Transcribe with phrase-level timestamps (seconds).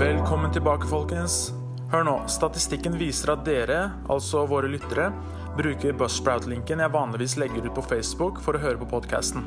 [0.00, 1.50] Velkommen tilbake, folkens.
[1.92, 5.10] Hør nå, statistikken viser at dere, altså våre lyttere,
[5.58, 9.44] bruker Buzzsprout-linken jeg vanligvis legger ut på Facebook for å høre på podkasten.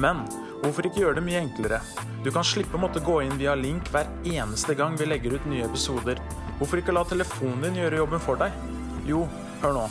[0.00, 0.22] Men
[0.62, 1.82] hvorfor ikke gjøre det mye enklere?
[2.24, 5.52] Du kan slippe å måtte gå inn via link hver eneste gang vi legger ut
[5.52, 6.24] nye episoder.
[6.56, 8.56] Hvorfor ikke la telefonen din gjøre jobben for deg?
[9.04, 9.26] Jo,
[9.60, 9.86] hør nå.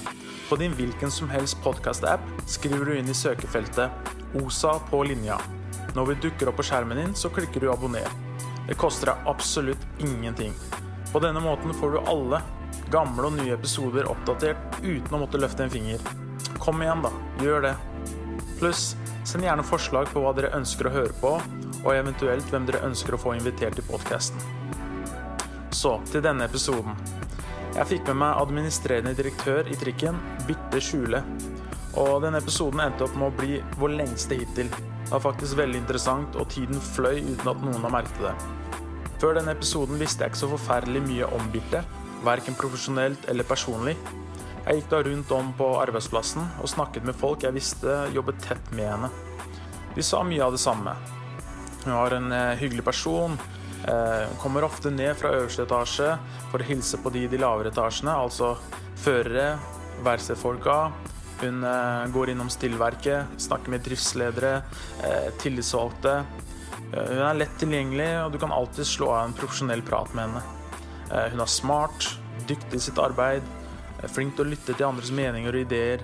[0.49, 3.93] På din hvilken som helst podkast-app skriver du inn i søkefeltet
[4.41, 5.41] 'OSA på linja'.
[5.93, 8.32] Når vi dukker opp på skjermen din, så klikker du 'abonner'.
[8.67, 10.53] Det koster deg absolutt ingenting.
[11.11, 12.41] På denne måten får du alle,
[12.91, 15.99] gamle og nye episoder oppdatert uten å måtte løfte en finger.
[16.63, 17.11] Kom igjen, da.
[17.43, 17.73] Gjør det.
[18.59, 18.93] Pluss,
[19.27, 21.33] send gjerne forslag på hva dere ønsker å høre på,
[21.83, 24.39] og eventuelt hvem dere ønsker å få invitert til podkasten.
[25.73, 26.95] Så til denne episoden.
[27.73, 31.23] Jeg fikk med meg administrerende direktør i trikken, Birte Skjule.
[31.99, 34.69] Og denne episoden endte opp med å bli vår lengste hittil.
[35.03, 38.33] Det var faktisk veldig interessant, og tiden fløy uten at noen har merket det.
[39.21, 41.83] Før denne episoden visste jeg ikke så forferdelig mye om Birte,
[42.25, 43.97] verken profesjonelt eller personlig.
[44.63, 48.71] Jeg gikk da rundt om på arbeidsplassen og snakket med folk jeg visste jobbet tett
[48.75, 49.09] med henne.
[49.93, 50.95] De sa mye av det samme.
[51.83, 53.35] Hun var en eh, hyggelig person.
[53.83, 56.13] Eh, Hun kommer ofte ned fra øverste etasje
[56.49, 58.55] for å hilse på de i de lavere etasjene, altså
[59.03, 59.57] førere,
[60.03, 60.77] verkstedfolka.
[61.41, 64.61] Hun eh, går innom stillverket, snakker med driftsledere,
[65.03, 66.13] eh, tillitsvalgte.
[66.93, 70.27] Eh, Hun er lett tilgjengelig, og du kan alltid slå av en profesjonell prat med
[70.29, 70.43] henne.
[71.13, 72.07] Hun er smart,
[72.47, 73.43] dyktig i sitt arbeid,
[74.09, 76.01] flink til å lytte til andres meninger og ideer,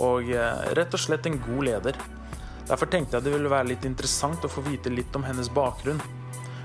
[0.00, 0.30] og
[0.78, 1.98] rett og slett en god leder.
[2.70, 6.00] Derfor tenkte jeg det ville være litt interessant å få vite litt om hennes bakgrunn.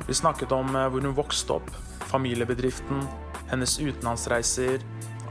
[0.08, 1.68] Vi snakket om hvor hun vokste opp,
[2.08, 3.04] familiebedriften,
[3.52, 4.80] hennes utenlandsreiser,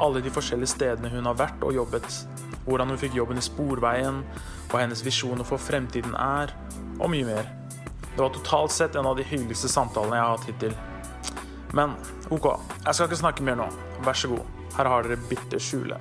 [0.05, 2.21] alle de forskjellige stedene hun har vært og jobbet,
[2.65, 4.23] hvordan hun fikk jobben i Sporveien,
[4.71, 6.55] hva hennes visjoner for fremtiden er,
[6.99, 7.49] og mye mer.
[8.15, 10.77] Det var totalt sett en av de hyggeligste samtalene jeg har hatt hittil.
[11.75, 11.97] Men
[12.31, 12.47] OK,
[12.85, 13.67] jeg skal ikke snakke mer nå.
[14.07, 14.53] Vær så god.
[14.77, 15.99] Her har dere Birte Skjule.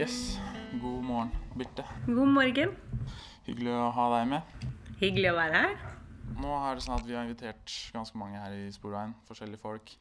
[0.00, 0.38] Yes.
[0.80, 1.84] God morgen, Birte.
[2.06, 2.72] God morgen.
[3.46, 4.66] Hyggelig å ha deg med.
[5.00, 5.76] Hyggelig å være her.
[6.40, 9.14] Nå er det sånn at vi har invitert ganske mange her i Sporveien.
[9.28, 9.92] Forskjellige folk.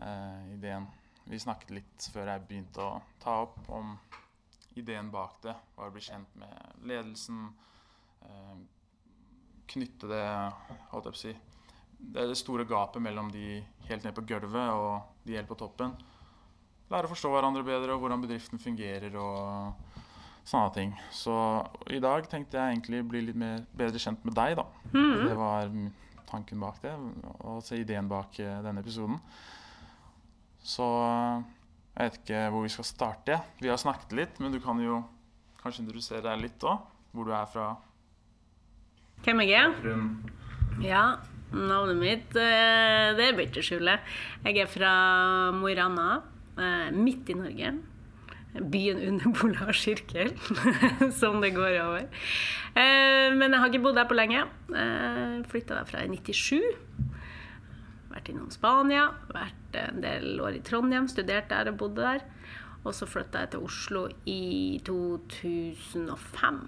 [0.00, 0.88] Eh, ideen
[1.24, 3.94] Vi snakket litt før jeg begynte å ta opp om
[4.76, 5.54] ideen bak det.
[5.76, 7.46] Var å bli kjent med ledelsen.
[8.24, 8.56] Eh,
[9.74, 10.24] knytte det
[10.92, 11.32] Holdt jeg på å si
[11.96, 15.56] Det er det store gapet mellom de helt ned på gulvet og de helt på
[15.60, 15.94] toppen.
[16.92, 19.94] Lære å forstå hverandre bedre og hvordan bedriften fungerer og
[20.44, 20.92] sånne ting.
[21.12, 21.34] Så
[21.88, 24.66] i dag tenkte jeg egentlig bli litt mer, bedre kjent med deg, da.
[24.92, 25.88] Det var mm,
[26.28, 26.92] tanken bak det,
[27.40, 29.16] og ideen bak eh, denne episoden.
[30.64, 30.84] Så
[31.94, 33.36] jeg vet ikke hvor vi skal starte.
[33.60, 35.02] Vi har snakket litt, men du kan jo
[35.60, 36.90] kanskje introdusere deg litt òg.
[37.14, 37.68] Hvor du er fra.
[39.24, 39.74] Hvem jeg er?
[39.84, 40.08] Grunn.
[40.82, 41.04] Ja,
[41.54, 43.98] navnet mitt eh, det er Birte Skjule.
[44.42, 44.90] Jeg er fra
[45.54, 46.16] Mo i Rana,
[46.58, 47.70] eh, midt i Norge.
[48.54, 50.32] Byen under polarsirkel,
[51.20, 52.08] som det går over.
[52.74, 54.42] Eh, Men jeg har ikke bodd der på lenge.
[55.52, 56.58] Flytta derfra i 97.
[58.24, 59.02] Vært innom Spania,
[59.36, 62.22] vært en del år i Trondheim, studert der og bodde der.
[62.88, 66.62] Og så flytta jeg til Oslo i 2005.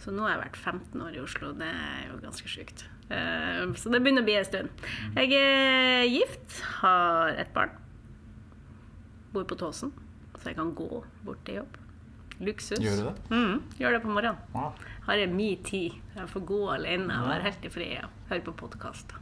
[0.00, 1.50] Så nå har jeg vært 15 år i Oslo.
[1.58, 2.84] Det er jo ganske sjukt.
[3.10, 4.86] Eh, Så det begynner å bli en stund.
[5.18, 7.74] Jeg er gift, har ett barn.
[9.34, 9.90] Bor på Tåsen,
[10.38, 11.78] så jeg kan gå bort til jobb.
[12.40, 12.80] Luksus.
[12.80, 13.14] Gjør du det?
[13.30, 14.38] Mm, gjør det på morgenen.
[14.56, 14.72] Ah.
[15.04, 15.96] Har jeg min tid.
[16.16, 19.18] Jeg får gå alene og være helt i fred og høre på podkaster.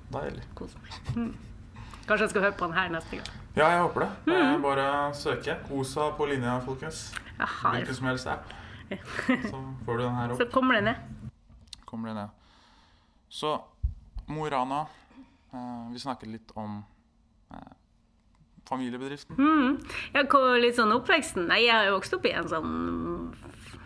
[0.58, 0.98] Kose meg.
[1.16, 1.32] Mm.
[2.08, 3.32] Kanskje jeg skal høre på den her neste gang.
[3.56, 4.36] Ja, jeg håper det.
[4.36, 5.56] Er bare søke.
[5.74, 7.08] OSA på linja, folkens.
[7.38, 8.54] Hvilken som helst app.
[9.50, 10.38] Så får du den her opp.
[10.38, 10.94] Så kommer det ned.
[11.84, 12.28] kommer det ned.
[13.28, 13.58] Så
[14.28, 14.86] Mo i Rana
[15.52, 16.82] eh, Vi snakket litt om
[18.68, 19.38] familiebedriften.
[19.38, 19.76] Mm.
[20.14, 20.24] Ja,
[20.60, 21.48] litt sånn oppveksten.
[21.50, 22.72] Nei, jeg har jo vokst opp i en sånn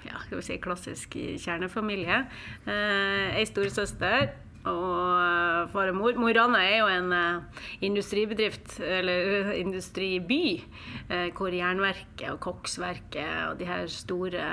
[0.06, 2.24] ja, skal vi si klassisk kjernefamilie.
[2.66, 4.32] Eh, ei storesøster
[4.68, 6.18] og far og mor.
[6.18, 10.62] Mo er jo en eh, industribedrift, eller industriby,
[11.08, 14.44] eh, hvor Jernverket og Koksverket og de her store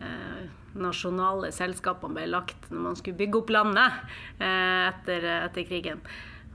[0.00, 0.44] eh,
[0.74, 3.98] nasjonale selskapene ble lagt når man skulle bygge opp landet
[4.40, 6.00] eh, etter, etter krigen.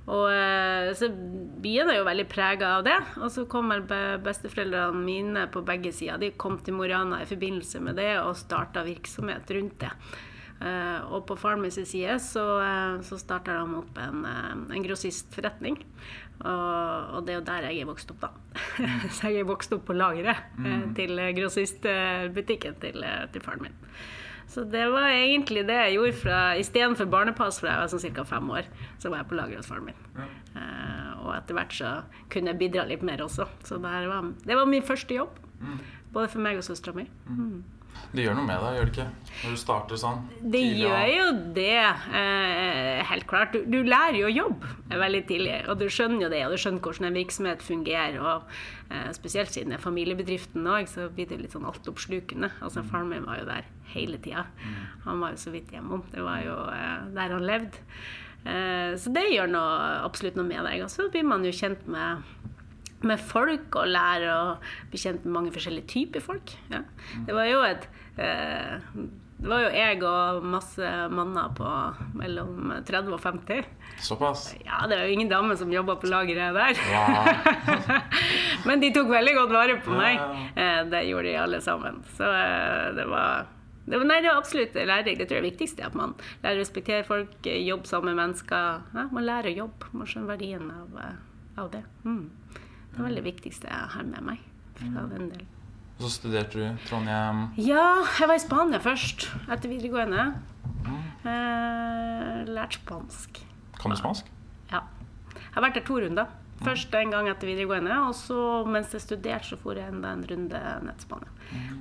[0.09, 1.09] Og, eh, så
[1.61, 2.97] byen er jo veldig prega av det.
[3.21, 3.85] Og så kommer
[4.23, 6.17] besteforeldrene mine på begge sider.
[6.21, 9.93] De kom til Mo i forbindelse med det og starta virksomhet rundt det.
[10.59, 14.75] Eh, og på faren min sin side så, uh, så starta de opp en, eh,
[14.75, 15.77] en grossistforretning.
[16.39, 18.29] Og, og det er jo der jeg er vokst opp, da.
[19.15, 23.75] så jeg er vokst opp på lageret eh, til grossistbutikken til, eh, til faren min.
[24.49, 28.23] Så det var egentlig det jeg gjorde fra istedenfor barnepass fra jeg var sånn ca.
[28.25, 28.69] fem år.
[28.97, 29.99] Så var jeg på lager hos faren min.
[30.57, 31.91] Eh, og etter hvert så
[32.33, 33.45] kunne jeg bidra litt mer også.
[33.63, 35.37] Så det, var, det var min første jobb.
[36.15, 37.05] Både for meg og søstera mi.
[38.09, 39.33] Det gjør noe med deg, gjør det ikke?
[39.39, 40.21] Når du starter sånn?
[40.55, 41.25] Det gjør jo
[41.55, 41.81] det,
[42.19, 43.53] eh, helt klart.
[43.53, 46.61] Du, du lærer jo å jobbe veldig tidlig, og du skjønner jo det, og du
[46.63, 48.17] skjønner hvordan en virksomhet fungerer.
[48.17, 48.55] Og
[48.89, 52.49] eh, spesielt siden det er familiebedriften òg, så blir det litt sånn altoppslukende.
[52.65, 54.47] Altså, faren min var jo der hele tida.
[55.05, 56.03] Han var jo så vidt hjemom.
[56.09, 57.85] Det var jo eh, der han levde.
[58.45, 60.81] Eh, så det gjør noe, absolutt noe med deg.
[60.85, 62.25] Og så blir man jo kjent med
[63.07, 64.43] med folk og lære å
[64.91, 66.53] bli kjent med mange forskjellige typer folk.
[66.73, 66.81] Ja.
[67.27, 67.85] Det var jo et
[68.19, 68.79] eh,
[69.39, 71.69] Det var jo jeg og masse manner på
[72.19, 73.69] mellom 30 og 50.
[74.03, 74.49] Såpass?
[74.65, 76.81] Ja, det var jo ingen damer som jobba på lageret der.
[76.91, 77.93] Ja.
[78.67, 80.19] Men de tok veldig godt vare på meg.
[80.59, 82.01] Eh, Det gjorde de alle sammen.
[82.17, 83.47] Så eh, det var
[83.89, 85.17] det nei, det var absolutt lærerikt.
[85.17, 85.85] Det tror er det viktigste.
[85.87, 86.11] At man
[86.43, 88.83] lærer å respektere folk, jobbe sammen med mennesker.
[88.93, 89.89] Ja, man lærer å jobbe.
[89.97, 91.15] Man skjønner verdien av, eh,
[91.63, 91.81] av det.
[92.05, 92.27] Mm.
[92.95, 94.43] Det var det viktigste jeg har med meg
[94.79, 95.47] fra den delen.
[95.99, 97.49] Og så studerte du Trondheim.
[97.59, 100.29] Ja, jeg var i Spania først, etter videregående.
[100.79, 100.99] Mm.
[102.55, 103.41] lært spansk.
[103.79, 104.29] Kan du spansk?
[104.71, 104.79] Ja.
[105.35, 106.29] Jeg har vært der to runder.
[106.63, 110.25] Først en gang etter videregående, og så mens jeg studerte, så for jeg enda en
[110.27, 111.29] runde ned til Spania.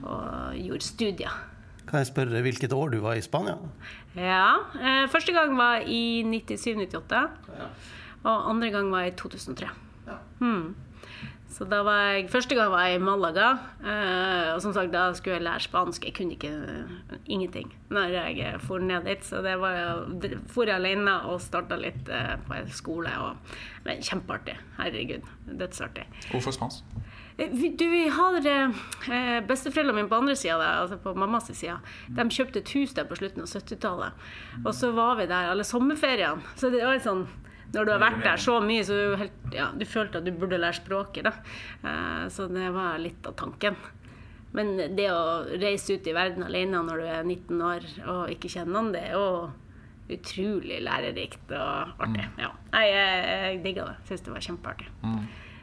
[0.03, 1.39] Og gjorde studier.
[1.89, 3.57] Kan jeg spørre hvilket år du var i Spania?
[4.15, 4.59] Ja.
[4.77, 7.23] Eh, første gang var i 97-98.
[8.25, 9.71] Og andre gang var i 2003.
[10.07, 10.19] Ja.
[10.39, 10.75] Hmm.
[11.49, 13.49] Så da var jeg, Første gang var jeg i Malaga.
[13.81, 16.05] Eh, og som sagt, da skulle jeg lære spansk.
[16.05, 16.53] Jeg kunne ikke
[17.27, 19.25] ingenting når jeg for ned dit.
[19.25, 23.15] Så det var jeg for alene og starta litt eh, på en skole.
[23.25, 23.57] Og,
[23.89, 24.59] men kjempeartig.
[24.79, 25.25] Herregud.
[25.49, 26.05] Dødsartig.
[26.31, 26.85] Hvorfor spansk?
[27.39, 31.79] Eh, Du, vi har eh, Besteforeldrene mine på andre sida, altså på mammas side,
[32.13, 34.25] de kjøpte et hus der på slutten av 70-tallet.
[34.65, 36.43] Og så var vi der alle sommerferiene.
[36.59, 37.25] Så det var litt sånn
[37.75, 40.33] når du har vært der så mye, så du, helt, ja, du følte at du
[40.33, 41.29] burde lære språket.
[41.29, 41.35] Da.
[41.85, 43.77] Eh, så det var litt av tanken.
[44.57, 48.49] Men det å reise ut i verden alene når du er 19 år og ikke
[48.55, 49.27] kjenner noen, det er jo
[50.09, 52.25] utrolig lærerikt og artig.
[52.41, 52.55] Ja.
[52.73, 53.99] Nei, Jeg, jeg digga det.
[54.09, 54.89] Syns det var kjempeartig.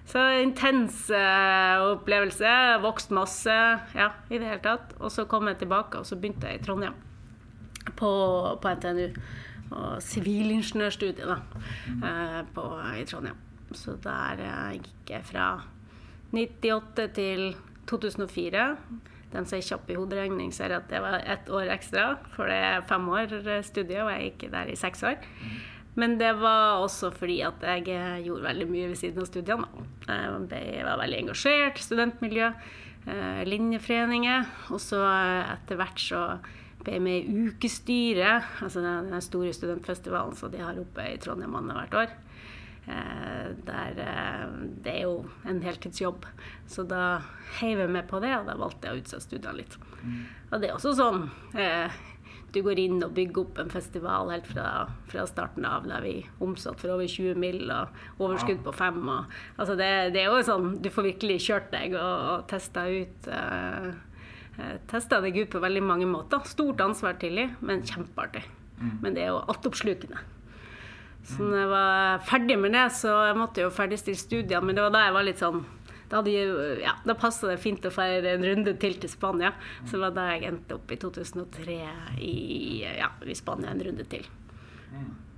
[0.05, 2.51] Så intens eh, opplevelse.
[2.85, 3.55] Vokst masse.
[3.97, 4.93] Ja, i det hele tatt.
[5.01, 6.93] Og så kom jeg tilbake, og så begynte jeg i Trondheim.
[7.97, 8.11] På,
[8.61, 9.09] på NTNU.
[9.73, 11.39] Og sivilingeniørstudiet, da.
[12.05, 12.65] eh, på,
[12.99, 13.39] I Trondheim.
[13.73, 15.47] Så der eh, gikk jeg fra
[16.35, 17.55] 98 til
[17.89, 18.65] 2004.
[19.33, 22.11] Den som er kjapp i hoderegning, ser at det var ett år ekstra.
[22.35, 25.17] For det er fem år eh, studie, og jeg gikk der i seks år.
[25.95, 29.85] Men det var også fordi at jeg gjorde veldig mye ved siden av studiene.
[30.09, 31.79] Jeg var veldig engasjert.
[31.79, 32.49] Studentmiljø,
[33.47, 34.43] linjeforeninger.
[34.75, 36.25] Og så etter hvert så
[36.93, 41.99] jeg med i ukestyret, altså den, store studentfestivalen som de har oppe i Trondheim annethvert
[42.03, 42.15] år.
[42.85, 46.27] Eh, der eh, Det er jo en heltidsjobb.
[46.69, 47.21] Så da
[47.59, 49.79] heiv jeg med på det, og da valgte jeg å utsette studiene litt.
[50.51, 51.25] Og det er også sånn
[51.57, 51.89] eh,
[52.55, 55.87] du går inn og bygger opp en festival helt fra, fra starten av.
[55.89, 57.65] Der vi omsatt for over 20 mill.
[57.67, 59.01] og overskudd på fem.
[59.03, 62.85] Og, altså det, det er jo sånn Du får virkelig kjørt deg og, og testa
[62.87, 63.89] ut eh,
[64.87, 66.39] Testa deg ut på veldig mange måter.
[66.47, 68.43] Stort ansvar tidlig, men kjempeartig.
[69.01, 70.19] Men det er jo altoppslukende.
[71.25, 74.61] Så når jeg var ferdig med det, så jeg måtte jeg jo ferdigstille studiene.
[74.67, 75.65] Men det var da jeg var litt sånn
[76.07, 79.53] Da, hadde jeg- ja, da passa det fint å feire en runde til til Spania.
[79.85, 81.77] Så det var da jeg endte opp i 2003
[82.21, 84.23] i, ja, i Spania en runde til.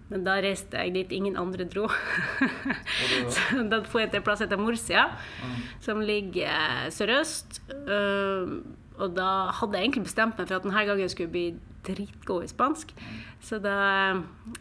[0.09, 1.87] Men da reiste jeg dit ingen andre dro.
[3.29, 5.05] så da får jeg til plass etter Murcia,
[5.79, 7.61] som ligger eh, sørøst.
[8.97, 11.47] Og da hadde jeg egentlig bestemt meg for at denne gangen skulle jeg bli
[11.87, 12.93] dritgod i spansk.
[13.43, 13.75] Så da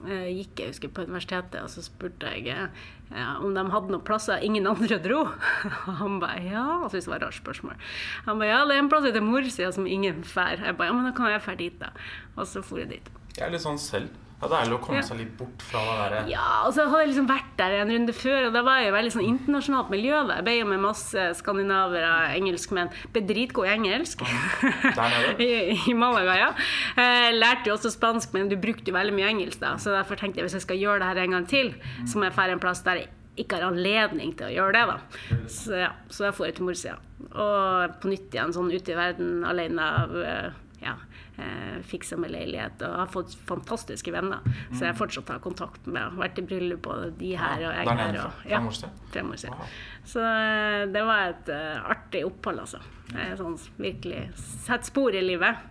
[0.05, 4.05] eh, gikk jeg husker, på universitetet og så spurte jeg eh, om de hadde noen
[4.07, 5.25] plasser ingen andre dro.
[5.89, 6.67] Og han ba ja.
[6.83, 7.81] Og syntes det var et rart spørsmål.
[8.29, 10.61] Han ba ja, det er en plass etter Murcia som ingen drar.
[10.61, 11.93] Jeg ba ja, men da kan jeg dra dit, da.
[12.37, 13.13] Og så dro jeg dit.
[13.37, 14.26] Jeg er litt sånn selv.
[14.37, 16.85] Ja, det er deilig å komme seg litt bort fra det derre Ja, og så
[16.85, 19.25] hadde jeg liksom vært der en runde før, og da var jeg jo veldig sånn
[19.31, 20.19] internasjonalt miljø.
[20.29, 20.37] da.
[20.37, 22.93] Jeg ble jo med masse skandinavere, engelskmenn.
[23.15, 24.27] Ble dritgod i engelsk.
[24.27, 25.33] Der nede?
[25.47, 26.51] I, I Malaga, ja.
[27.01, 29.79] Eh, lærte jo også spansk, men du brukte jo veldig mye engelsk da.
[29.81, 31.73] Så derfor tenkte jeg hvis jeg skal gjøre det her en gang til,
[32.05, 34.85] så må jeg dra en plass der jeg ikke har anledning til å gjøre det,
[34.93, 35.41] da.
[35.53, 36.95] Så ja, så jeg får til Morsia.
[37.33, 40.49] Og på nytt igjen sånn ute i verden alene av eh,
[40.85, 40.95] ja,
[41.43, 44.45] eh, fiksa meg leilighet og har fått fantastiske venner.
[44.73, 47.87] Så jeg fortsatt har kontakt med og Vært i bryllup og de her og jeg
[47.87, 48.13] Der her.
[48.13, 48.61] nede Og, ja,
[49.15, 49.57] fem år siden.
[49.61, 49.79] Wow.
[50.05, 52.83] Så eh, det var et uh, artig opphold, altså.
[53.13, 54.27] Jeg, Sånn virkelig
[54.67, 55.65] sett spor i livet.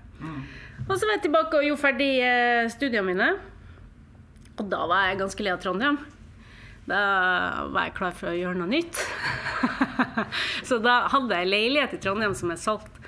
[0.86, 3.30] Og så var jeg tilbake og gjorde ferdig eh, studiene mine.
[4.56, 5.98] Og da var jeg ganske lei av Trondheim.
[6.86, 7.00] Da
[7.74, 9.00] var jeg klar for å gjøre noe nytt.
[10.70, 13.02] så da hadde jeg leilighet i Trondheim som jeg solgte,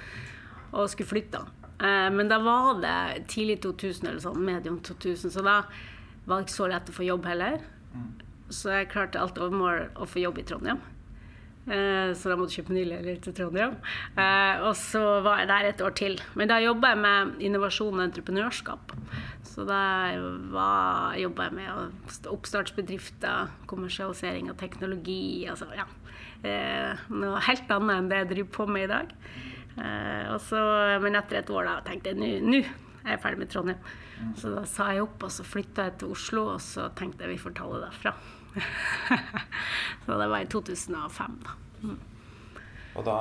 [0.73, 1.43] og skulle flytte.
[1.45, 5.59] Eh, men da var det tidlig 2000 eller sånn, medium 2000, så da
[6.25, 7.59] var det ikke så lett å få jobb heller.
[8.49, 10.81] Så jeg klarte alt overmål å få jobb i Trondheim.
[11.67, 13.73] Eh, så da måtte jeg kjøpe ny leilighet til Trondheim.
[14.15, 16.15] Eh, og så var jeg der et år til.
[16.39, 18.93] Men da jobba jeg med innovasjon og entreprenørskap.
[19.47, 19.81] Så da
[21.19, 25.47] jobba jeg med oppstartsbedrifter, kommersialisering av teknologi.
[25.49, 25.87] Altså, ja.
[26.47, 29.11] Eh, noe helt annet enn det jeg driver på med i dag.
[29.77, 30.59] Så,
[31.03, 32.61] men etter et år da tenkte jeg nå
[33.07, 33.83] er jeg ferdig med Trondheim.
[34.37, 37.35] Så da sa jeg opp, og så flytta jeg til Oslo, og så tenkte jeg
[37.35, 38.13] vi får ta det derfra.
[40.05, 41.55] så det var i 2005, da.
[41.83, 41.99] Mm.
[42.97, 43.17] Og da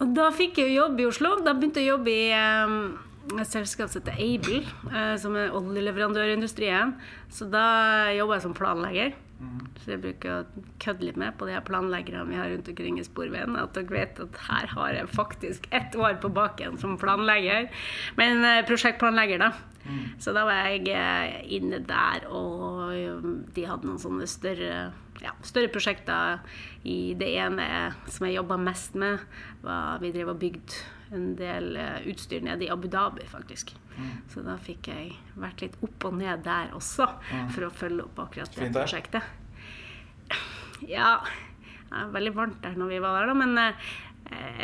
[0.00, 1.34] Og da fikk jeg jobb i Oslo.
[1.44, 2.94] Da begynte jeg å jobbe i um,
[3.36, 6.94] et selskap som heter Able, uh, som er oljeleverandørindustrien.
[7.28, 9.12] Så da jobba jeg som planlegger.
[9.40, 9.60] Mm.
[9.80, 12.98] Så jeg bruker å kødde litt med på de her planleggerne vi har rundt omkring
[13.00, 13.56] i Sporveien.
[13.56, 17.70] At dere vet at her har jeg faktisk ett år på baken som planlegger.
[18.20, 19.52] Men uh, prosjektplanlegger, da.
[19.80, 20.02] Mm.
[20.20, 24.90] Så da var jeg eh, inne der, og um, de hadde noen sånne større,
[25.24, 26.44] ja, større prosjekter.
[26.84, 27.64] I det ene
[28.12, 29.24] som jeg jobba mest med,
[29.64, 30.84] var vi drev og bygde
[31.16, 33.72] en del eh, utstyr nede i Abu Dhabi, faktisk.
[34.32, 37.08] Så da fikk jeg vært litt opp og ned der også,
[37.54, 39.36] for å følge opp akkurat det prosjektet.
[40.88, 41.18] Ja,
[41.90, 43.90] det var veldig varmt der når vi var der, da, men eh,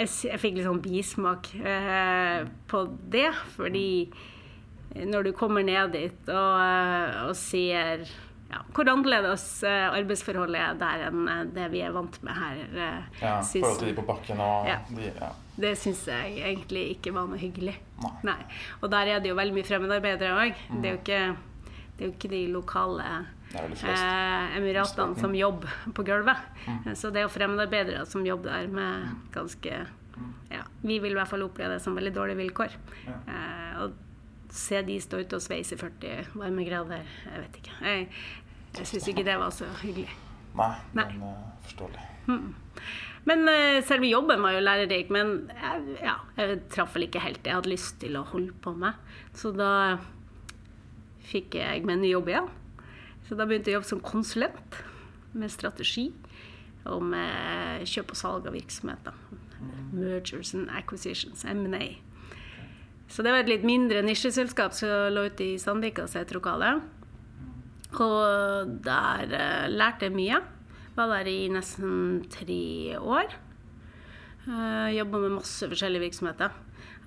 [0.00, 3.88] jeg, jeg fikk litt sånn bismak eh, på det, fordi
[4.96, 8.06] når du kommer ned dit og, eh, og ser
[8.46, 12.62] ja, hvor annerledes eh, arbeidsforholdet er der enn det vi er vant med her.
[13.20, 14.78] Ja, forhold til de på bakken og ja.
[14.88, 15.32] de ja.
[15.56, 17.74] Det syns jeg egentlig ikke var noe hyggelig.
[18.26, 18.38] Nei.
[18.82, 20.62] Og der er det jo veldig mye fremmedarbeidere òg.
[20.70, 20.80] Mm.
[20.84, 21.20] Det, det,
[21.98, 23.06] er jo ikke de lokale
[23.56, 26.42] eh, emiratene som jobber på gulvet.
[26.66, 26.90] Mm.
[26.94, 29.22] Så det er jo fremmedarbeidere som jobber der med mm.
[29.36, 29.78] ganske
[30.16, 30.34] mm.
[30.52, 32.76] ja, Vi vil i hvert fall oppleve det som veldig dårlige vilkår.
[33.06, 33.96] Eh, og
[34.56, 37.08] se de stå ute og sveise i 40 varmegrader.
[37.32, 37.80] Jeg vet ikke.
[37.82, 38.06] Jeg,
[38.78, 40.12] jeg syns ikke det var så hyggelig.
[40.56, 41.04] Nei, Nei.
[41.12, 41.34] men Nei.
[41.66, 42.04] forståelig.
[42.26, 42.54] Mm.
[43.26, 45.10] Men uh, selve jobben var jo lærerik.
[45.14, 48.54] Men jeg, ja, jeg traff vel ikke helt det jeg hadde lyst til å holde
[48.62, 48.98] på med.
[49.36, 49.98] Så da
[51.26, 52.50] fikk jeg meg ny jobb igjen.
[53.26, 54.80] Så da begynte jeg å jobbe som konsulent
[55.36, 56.10] med strategi
[56.86, 59.16] og med kjøp og salg av virksomheter.
[59.90, 61.96] Mergers and acquisitions, M&A.
[63.10, 66.76] Så det var et litt mindre nisjeselskap som lå ute i Sandvika som het Rokale.
[68.02, 70.40] Og der uh, lærte jeg mye.
[70.96, 73.34] Var der i nesten tre år.
[74.46, 76.54] Uh, eh, Jobba med masse forskjellige virksomheter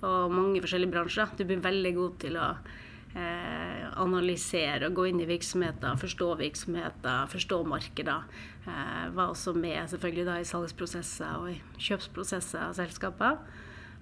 [0.06, 1.32] og mange forskjellige bransjer.
[1.36, 7.26] Du blir veldig god til å uh, analysere og gå inn i virksomheter, forstå virksomheter,
[7.32, 8.28] forstå markeder.
[8.68, 13.42] Uh, var også med selvfølgelig da i salgsprosesser og i kjøpsprosesser av selskaper.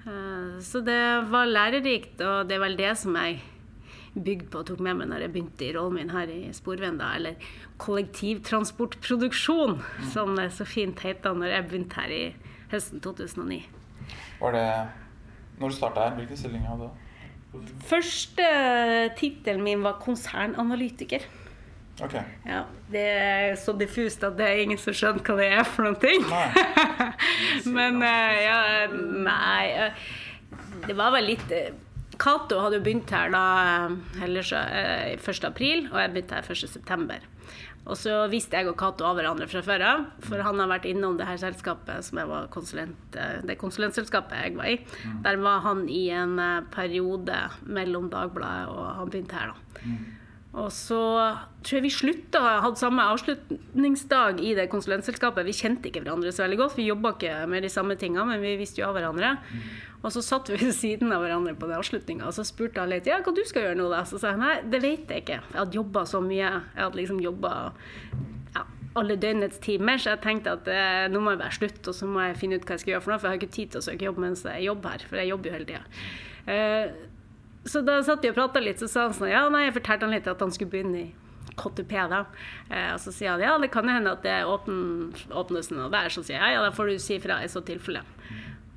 [0.06, 3.40] Eh, så det var lærerikt, og det er vel det som jeg
[4.14, 7.00] bygde på og tok med meg når jeg begynte i rollen min her i Sporveien,
[7.00, 7.34] eller
[7.82, 10.06] kollektivtransportproduksjon, mm.
[10.12, 12.22] som det så fint heter når jeg begynte her i
[12.72, 13.60] høsten 2009.
[14.38, 14.68] Var det
[15.58, 16.90] Når du starta her, hvilken stilling hadde du?
[17.88, 18.44] Første
[19.18, 21.24] tittelen min var konsernanalytiker.
[22.04, 22.22] Okay.
[22.46, 22.62] Ja,
[22.92, 25.98] det er så diffust at det er ingen som skjønner hva det er for noen
[25.98, 26.22] ting.
[27.76, 28.60] Men uh, ja,
[28.92, 30.04] nei uh,
[30.86, 31.54] Det var vel litt
[32.18, 33.42] Cato hadde jo begynt her da
[34.24, 34.60] eller så,
[35.14, 35.44] 1.
[35.46, 36.70] april, og jeg begynte her 1.
[36.70, 37.26] september.
[37.88, 40.88] Og så visste jeg og Cato av hverandre fra før av, for han har vært
[40.90, 43.16] innom det her selskapet som jeg var konsulent,
[43.48, 44.76] det konsulentselskapet jeg var i.
[45.06, 45.22] Mm.
[45.24, 46.36] Der var han i en
[46.74, 49.86] periode mellom Dagbladet og han begynte her, da.
[50.56, 51.00] Og så
[51.60, 55.44] tror jeg vi slutta, hadde samme avslutningsdag i det konsulentselskapet.
[55.44, 58.40] Vi kjente ikke hverandre så veldig godt, vi jobba ikke med de samme tinga, men
[58.40, 59.34] vi visste jo av hverandre.
[59.44, 59.66] Mm.
[59.98, 62.92] Og så satt vi ved siden av hverandre på den avslutninga, og så spurte han
[62.92, 64.04] litt ja, hva du skal gjøre nå, da.
[64.08, 65.40] Så sa jeg nei, det vet jeg ikke.
[65.42, 66.48] Jeg hadde jobba så mye.
[66.48, 67.52] Jeg hadde liksom jobba
[68.54, 68.64] ja,
[69.02, 72.08] alle døgnets timer, så jeg tenkte at eh, nå må jeg være slutt, og så
[72.08, 73.74] må jeg finne ut hva jeg skal gjøre for noe, for jeg har ikke tid
[73.74, 75.84] til å søke jobb mens jeg jobber her, for jeg jobber jo hele tida.
[76.48, 76.96] Eh,
[77.64, 80.06] så da satt de og prata litt, så sa han sånn Ja, nei, jeg fortalte
[80.06, 81.08] han litt at han skulle begynne i
[81.58, 82.20] KTP, da.
[82.70, 84.76] Eh, og så sier han ja, det kan jo hende at det åpn,
[85.34, 86.12] åpnes noe der.
[86.12, 88.04] Så sier jeg ja, da får du si fra i så tilfelle.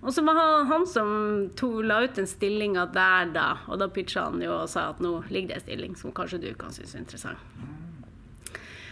[0.02, 1.12] Og så var han, han som
[1.58, 5.04] to, la ut en stilling der da, og da pitcha han jo og sa at
[5.04, 7.50] nå ligger det en stilling som kanskje du kan synes er interessant.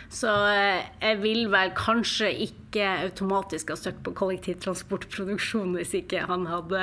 [0.10, 6.48] Så eh, jeg vil vel kanskje ikke automatisk ha søkt på kollektivtransportproduksjon hvis ikke han
[6.50, 6.80] hadde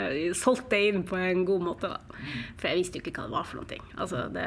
[0.00, 1.90] eh, solgt det inn på en god måte.
[1.92, 2.22] Da.
[2.56, 3.80] For jeg visste jo ikke hva det var for noe.
[3.98, 4.46] Altså, det,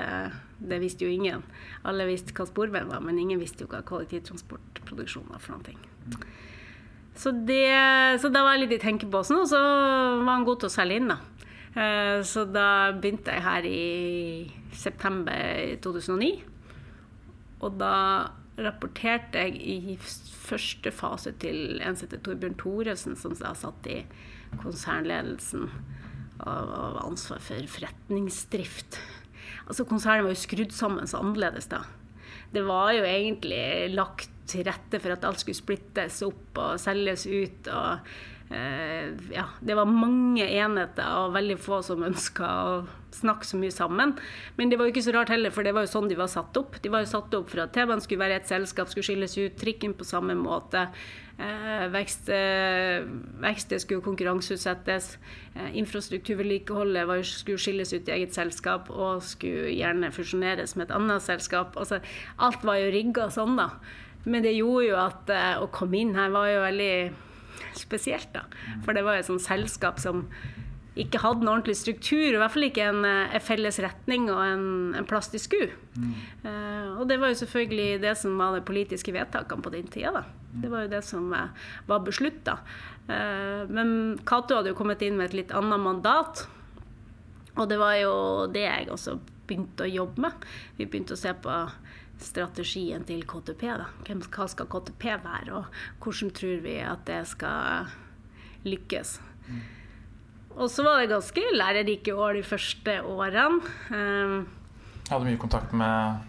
[0.71, 1.45] det visste jo ingen.
[1.85, 6.25] Alle visste hva sporveien var, men ingen visste jo hva kollektivtransportproduksjon var for noe.
[7.15, 7.61] Så, det,
[8.19, 11.13] så da var litt i tenkebåsen, og så var han god til å selge inn,
[11.13, 11.21] da.
[11.75, 13.85] Eh, så da begynte jeg her i
[14.73, 16.54] september 2009.
[17.63, 17.95] Og da
[18.55, 24.01] rapporterte jeg i første fase til heter Torbjørn Thoresen, som da satt i
[24.61, 25.67] konsernledelsen
[26.45, 28.99] og var ansvar for forretningsdrift.
[29.65, 31.83] Altså Konsernet var jo skrudd sammen så annerledes da.
[32.53, 37.25] Det var jo egentlig lagt til rette for at alt skulle splittes opp og selges
[37.27, 37.67] ut.
[37.71, 38.05] og
[38.49, 42.75] ja, det var mange enheter og veldig få som ønska å
[43.15, 44.13] snakke så mye sammen.
[44.57, 46.31] Men det var jo ikke så rart heller, for det var jo sånn de var
[46.31, 46.79] satt opp.
[46.83, 49.57] De var jo satt opp for at TV-en skulle være et selskap, skulle skilles ut,
[49.59, 50.87] trikken på samme måte.
[51.35, 53.03] Eh, vekst, eh,
[53.43, 55.17] Verkstedet skulle konkurranseutsettes.
[55.55, 61.21] Eh, Infrastrukturvedlikeholdet skulle skilles ut i eget selskap og skulle gjerne fusjoneres med et annet
[61.21, 61.75] selskap.
[61.75, 61.99] Altså,
[62.39, 63.71] alt var jo rigga sånn, da.
[64.25, 66.95] Men det gjorde jo at eh, å komme inn her var jo veldig
[67.81, 68.31] spesielt.
[68.33, 68.45] da.
[68.85, 70.25] For det var et sånt selskap som
[70.95, 74.39] ikke hadde noe ordentlig struktur, i hvert fall ikke en, en eh, felles retning og
[74.45, 75.75] en, en plass de skulle.
[75.95, 76.13] Mm.
[76.45, 80.13] Uh, og det var jo selvfølgelig det som var de politiske vedtakene på den tida.
[80.15, 80.23] Da.
[80.63, 82.61] Det var jo det som uh, var beslutta.
[83.09, 83.89] Uh, men
[84.23, 86.45] Cato hadde jo kommet inn med et litt annet mandat.
[87.55, 88.15] Og det var jo
[88.51, 90.47] det jeg også begynte å jobbe med.
[90.79, 91.59] Vi begynte å se på
[92.23, 93.67] strategien til KTP.
[93.81, 93.87] Da.
[94.07, 97.89] Hva skal KTP være, og hvordan tror vi at det skal
[98.65, 99.17] lykkes?
[99.47, 99.63] Mm.
[100.55, 103.59] Og så var det ganske lærerike år de første årene.
[103.91, 104.45] Um,
[105.09, 106.23] Hadde mye kontakt med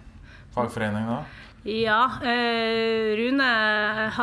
[0.57, 1.21] fagforeningen da?
[1.67, 2.01] Ja.
[2.23, 3.47] Eh, Rune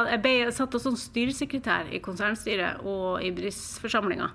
[0.07, 4.29] Jeg ble satt som styresekretær i konsernstyret og i bedriftsforsamlinga.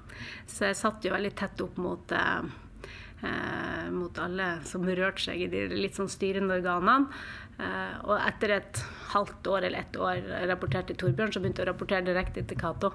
[0.46, 2.48] Så jeg satt jo veldig tett opp mot eh,
[3.22, 7.12] eh, mot alle som rørte seg i de litt sånn styrende organene.
[7.58, 8.82] Eh, og etter et
[9.12, 10.20] halvt år eller ett år
[10.50, 12.92] rapporterte Torbjørn, så begynte jeg å rapportere direkte til Cato.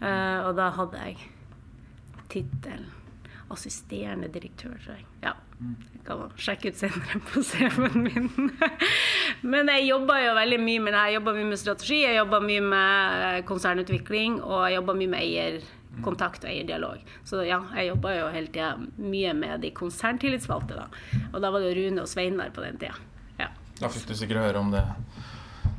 [0.00, 1.32] Eh, og da hadde jeg
[2.30, 2.92] tittelen
[3.52, 5.06] assisterende direktør, tror jeg.
[5.22, 5.34] Ja.
[5.94, 8.30] Jeg kan sjekke ut senere på CV-en min.
[9.52, 11.04] Men jeg jobba jo veldig mye med det.
[11.08, 15.22] Jeg jobba mye med strategi, jeg jobba mye med konsernutvikling, og jeg jobba mye med
[15.22, 15.60] eier
[16.04, 17.02] kontakt og eierdialog.
[17.28, 20.88] Så ja, jeg jobba jo hele tida mye med de konserntillitsvalgte, da.
[21.32, 22.96] Og da var det Rune og Sveinar på den tida.
[23.38, 23.50] Ja.
[23.80, 24.84] Da fikk du sikkert høre om det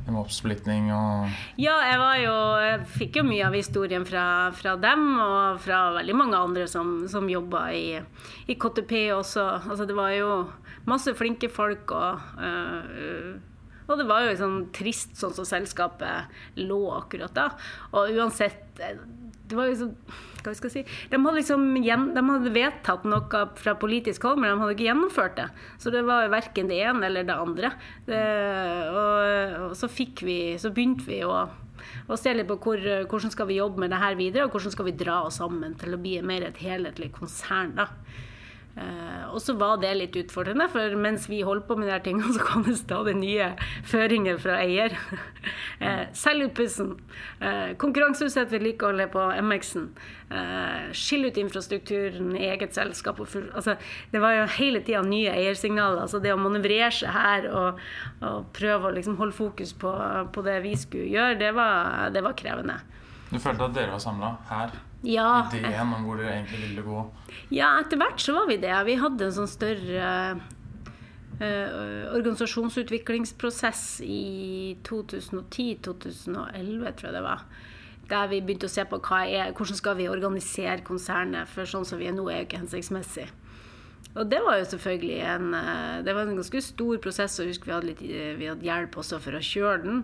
[0.06, 4.76] med oppsplitning og Ja, jeg var jo Jeg fikk jo mye av historien fra, fra
[4.78, 7.98] dem, og fra veldig mange andre som, som jobba i,
[8.46, 9.46] i, KTP også.
[9.66, 10.30] Altså, det var jo
[10.86, 13.36] masse flinke folk og øh,
[13.86, 17.44] og det var jo sånn trist sånn som selskapet lå akkurat da.
[17.94, 18.80] Og uansett
[19.46, 19.94] det var liksom
[20.46, 21.64] hva skal jeg si, de hadde, liksom,
[22.14, 25.46] de hadde vedtatt noe fra politisk hold, men de hadde ikke gjennomført det.
[25.82, 27.72] Så det var verken det ene eller det andre.
[28.06, 28.20] Det,
[28.92, 31.40] og, og, så vi, så begynte vi å,
[32.06, 34.76] å se litt på hvor, hvordan skal vi jobbe med det her videre, og hvordan
[34.76, 37.74] skal vi dra oss sammen til å bli mer et helhetlig konsern.
[37.80, 37.90] da.
[38.76, 42.28] Uh, og så var det litt utfordrende, for mens vi holdt på med de tingene,
[42.34, 43.46] så kom det stadig nye
[43.88, 44.92] føringer fra eier.
[45.84, 46.90] uh, Selg ut pussen.
[47.40, 49.88] Uh, Konkurranseutsett vedlikeholdet på MX-en.
[50.96, 53.20] Skill ut infrastrukturen i eget selskap.
[53.30, 53.76] Full, altså,
[54.10, 56.00] det var jo hele tida nye eiersignaler.
[56.02, 57.78] Altså det å manøvrere seg her og,
[58.26, 59.92] og prøve å liksom holde fokus på,
[60.34, 62.80] på, det vi skulle gjøre, det var, det var krevende.
[63.30, 64.74] Du følte at dere var samla her?
[65.06, 65.46] Ja.
[65.54, 67.04] ideen om hvor dere egentlig ville gå?
[67.54, 68.74] Ja, etter hvert så var vi det.
[68.88, 70.10] Vi hadde en sånn større
[71.40, 77.46] uh, organisasjonsutviklingsprosess i 2010-2011, tror jeg det var.
[78.10, 82.02] Der vi begynte å se på er, hvordan skal vi organisere konsernet, for sånn som
[82.02, 83.28] vi er nå, er jo ikke hensiktsmessig.
[84.16, 87.66] Og det var jo selvfølgelig en, eh, det var en ganske stor prosess, og husk
[87.66, 89.98] vi hadde, litt, vi hadde hjelp også for å kjøre den.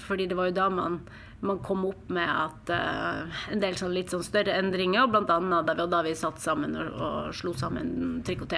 [0.00, 0.96] Fordi det var jo da man
[1.42, 5.38] man kom opp med at uh, en del sånn litt sånn større endringer, bl.a.
[5.66, 8.52] Da, da vi satt sammen og, og slo sammen trikk og.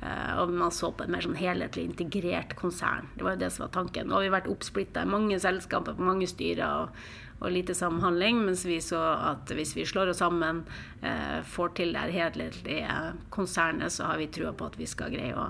[0.00, 3.10] Uh, og man så på et mer sånn helhetlig integrert konsern.
[3.16, 4.14] Det var jo det som var tanken.
[4.14, 6.86] Har vi vært oppsplitta i mange selskaper, på mange styrer.
[6.86, 10.60] og og lite samhandling, mens vi så at hvis vi slår oss sammen,
[11.00, 12.96] eh, får til det helhetlige
[13.32, 15.46] konsernet, så har vi trua på at vi skal greie å,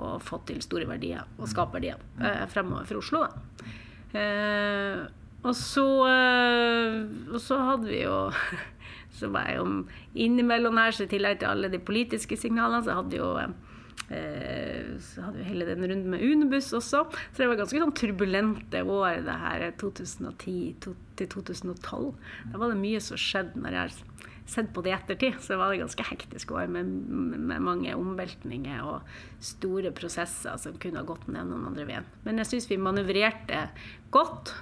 [0.00, 3.26] å få til store verdier og skape verdier eh, fremover for Oslo.
[3.26, 3.68] Da.
[4.16, 5.04] Eh,
[5.46, 8.16] og så, eh, og så hadde vi jo
[9.16, 9.68] Så var jeg jo
[10.26, 13.54] innimellom her, så i tillegg til alle de politiske signalene, så hadde jo eh,
[14.08, 17.04] Eh, så hadde vi hele den runden med Unebuss også.
[17.10, 22.12] Så det var ganske sånn turbulente år, det her 2010 til 2012.
[22.52, 23.96] Da var det mye som skjedde når jeg har
[24.46, 25.40] sett på det i ettertid.
[25.42, 26.92] Så var det ganske hektisk år med,
[27.50, 32.06] med mange omveltninger og store prosesser som kunne ha gått ned noen andre veien.
[32.28, 33.66] Men jeg syns vi manøvrerte
[34.14, 34.54] godt.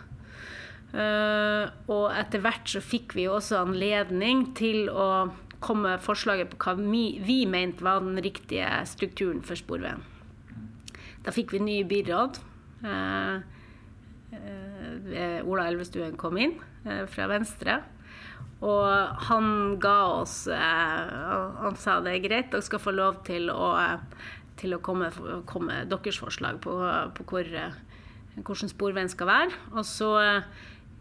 [0.94, 5.08] Uh, og etter hvert så fikk vi også anledning til å
[5.64, 10.04] komme med forslaget på hva vi, vi mente var den riktige strukturen for Sporveien.
[11.24, 12.38] Da fikk vi ny byråd.
[12.84, 13.36] Eh,
[14.36, 17.80] eh, Ola Elvestuen kom inn eh, fra Venstre.
[18.64, 19.48] Og han
[19.82, 21.14] ga oss eh,
[21.64, 23.72] Han sa det er greit, dere skal få lov til å,
[24.60, 25.10] til å komme,
[25.48, 26.76] komme deres forslag på,
[27.16, 27.80] på hvor, eh,
[28.36, 29.64] hvordan Sporveien skal være.
[29.72, 30.12] Og så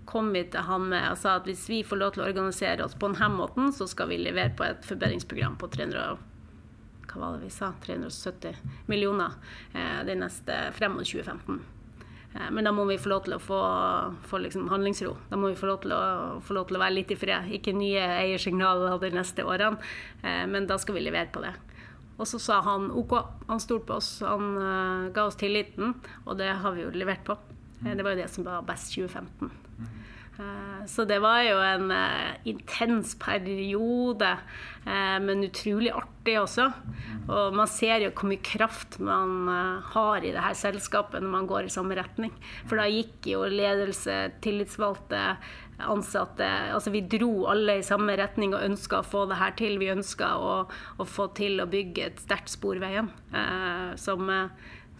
[0.05, 2.85] kom vi til han med og sa at hvis vi får lov til å organisere
[2.85, 6.17] oss på denne måten, så skal vi levere på et forbedringsprogram på 300,
[7.11, 8.59] hva var det vi sa, 370
[8.91, 9.37] millioner
[9.73, 11.61] eh, det neste frem mot 2015.
[12.33, 13.59] Eh, men da må vi få lov til å få,
[14.29, 15.15] få liksom handlingsro.
[15.29, 17.51] Da må vi få lov, å, få lov til å være litt i fred.
[17.59, 21.53] Ikke nye eiersignaler de neste årene, eh, men da skal vi levere på det.
[22.13, 23.15] Og så sa han OK,
[23.47, 25.95] han stolte på oss, han uh, ga oss tilliten,
[26.27, 27.35] og det har vi jo levert på.
[27.83, 29.51] Uh, det var jo det som var best 2015.
[30.33, 34.37] Eh, så det var jo en uh, intens periode,
[34.83, 36.65] men utrolig artig også.
[37.29, 39.47] Og man ser jo hvor mye kraft man
[39.93, 42.33] har i det her selskapet når man går i samme retning.
[42.67, 45.21] For da gikk jo ledelse, tillitsvalgte,
[45.87, 49.79] ansatte Altså vi dro alle i samme retning og ønska å få det her til.
[49.79, 53.07] Vi ønska å, å, få til å bygge et sterkt Sporveien
[54.03, 54.27] som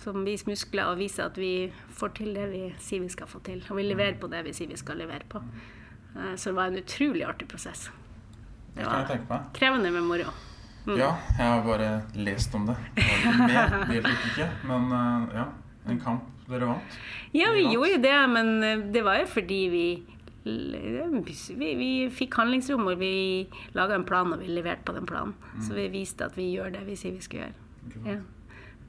[0.04, 3.42] som viser muskler og viser at vi får til det vi sier vi skal få
[3.46, 3.63] til.
[3.70, 5.42] Og vi leverer på det vi sier vi skal levere på.
[6.16, 7.89] Eh, så det var en utrolig artig prosess.
[8.74, 10.34] Det var krevende med moro.
[10.86, 10.98] Mm.
[11.00, 12.76] Ja, jeg har bare lest om det.
[12.96, 15.50] Med deltok ikke, men eh, ja.
[15.92, 16.98] En kamp dere vant.
[17.36, 19.86] Ja, vi gjorde gjorde det, men eh, det var jo fordi vi
[20.44, 25.32] vi, vi fikk handlingsrom, og vi laga en plan, og vi leverte på den planen.
[25.54, 25.62] Mm.
[25.63, 27.54] Så vi viste at vi gjør det vi sier vi skal gjøre.
[28.04, 28.18] Ja.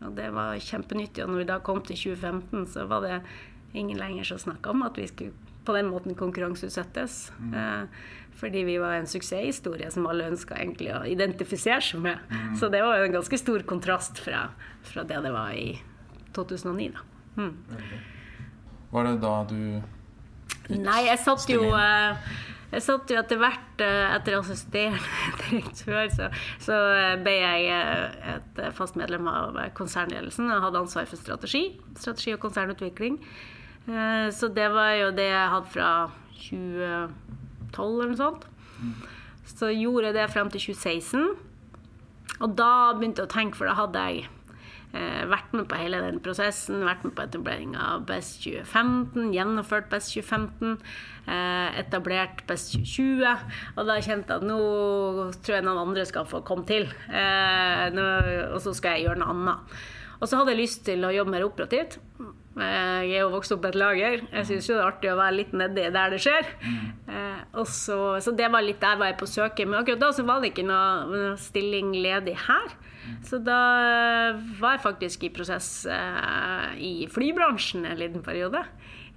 [0.02, 1.24] Og det var kjempenyttig.
[1.24, 3.18] Og når vi da kom til 2015, så var det
[3.74, 7.32] ingen lenger som snakka om at vi skulle på den måten konkurranseutsettes.
[7.40, 7.54] Mm.
[7.54, 7.84] Eh,
[8.34, 12.20] fordi vi var en suksesshistorie som alle ønska egentlig å identifisere seg med.
[12.30, 12.56] Mm.
[12.60, 14.48] Så det var jo en ganske stor kontrast fra,
[14.84, 15.78] fra det det var i
[16.36, 16.90] 2009.
[16.92, 17.04] Da.
[17.42, 17.54] Mm.
[18.90, 19.60] Var det da du
[20.64, 22.16] Nei, jeg satt jo uh,
[22.74, 25.00] jeg satt jo etter hvert, eh, etter assisterende
[25.44, 26.28] direktør, så,
[26.62, 31.64] så eh, ble jeg eh, et fast medlem av konsernledelsen og hadde ansvar for strategi.
[31.98, 33.20] Strategi og konsernutvikling.
[34.32, 35.88] Så det var jo det jeg hadde fra
[36.38, 38.46] 2012 eller noe sånt.
[39.50, 41.26] Så gjorde jeg det frem til 2016.
[42.38, 44.24] Og da begynte jeg å tenke, for da hadde jeg
[45.28, 50.14] vært med på hele den prosessen, vært med på etablering av Best 2015, gjennomført Best
[50.14, 53.26] 2015, eh, etablert Best 2020.
[53.76, 54.60] Og da kjente jeg at nå
[55.40, 57.88] tror jeg noen andre skal få komme til, eh,
[58.50, 59.76] og så skal jeg gjøre noe annet.
[60.20, 61.98] Og så hadde jeg lyst til å jobbe mer operativt.
[62.54, 64.22] Jeg er jo vokst opp på et lager.
[64.30, 66.46] Jeg syns jo det er artig å være litt nedi der det skjer.
[67.66, 69.66] Så, så, det var litt der var jeg på søket.
[69.66, 72.72] Men akkurat da så var det ikke noe stilling ledig her.
[73.26, 73.58] Så da
[74.62, 75.68] var jeg faktisk i prosess
[76.78, 78.62] i flybransjen en liten periode.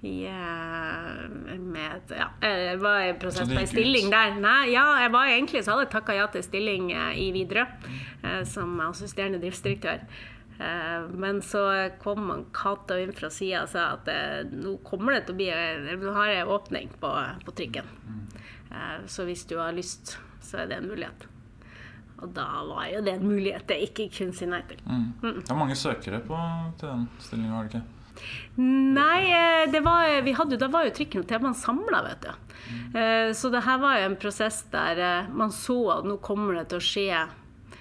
[0.02, 4.36] Med, ja, jeg var i prosess på en stilling der.
[4.38, 8.44] Nei, ja, jeg var egentlig så hadde jeg takka ja til stilling uh, i Widerøe
[8.46, 10.04] som assisterende driftsdirektør.
[11.14, 11.64] Men så
[12.02, 14.08] kom Cato inn fra sida og sa at
[14.50, 15.50] nå kommer det til å bli
[16.02, 17.12] Nå har jeg åpning på,
[17.46, 17.92] på trikken.
[19.06, 21.28] Så hvis du har lyst, så er det en mulighet.
[22.18, 24.80] Og da var jo det en mulighet jeg ikke kunne si nei til.
[24.88, 25.04] Mm.
[25.22, 25.36] Mm.
[25.44, 26.40] Det er mange søkere på,
[26.80, 27.97] til den stillinga, var det ikke?
[28.58, 30.10] Nei, eh, det var,
[30.42, 32.32] hadde, da var jo trikken og T-banen samla, vet du.
[32.68, 33.34] Mm.
[33.38, 36.70] Så det her var jo en prosess der eh, man så at nå kommer det
[36.72, 37.28] til å skje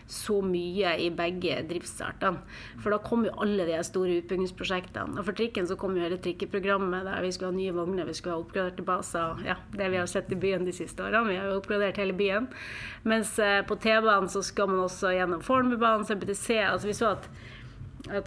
[0.06, 2.38] så mye i begge driftsartene.
[2.82, 5.18] For da kom jo alle de store utbyggingsprosjektene.
[5.18, 8.14] Og for trikken så kom jo hele trikkeprogrammet der vi skulle ha nye vogner, vi
[8.14, 9.42] skulle ha oppgraderte baser.
[9.46, 11.26] Ja, det vi har sett i byen de siste årene.
[11.32, 12.46] Vi har jo oppgradert hele byen.
[13.02, 16.62] Mens eh, på T-banen så skal man også gjennom Fornebubanen, CBTC.
[16.62, 17.30] Altså vi så at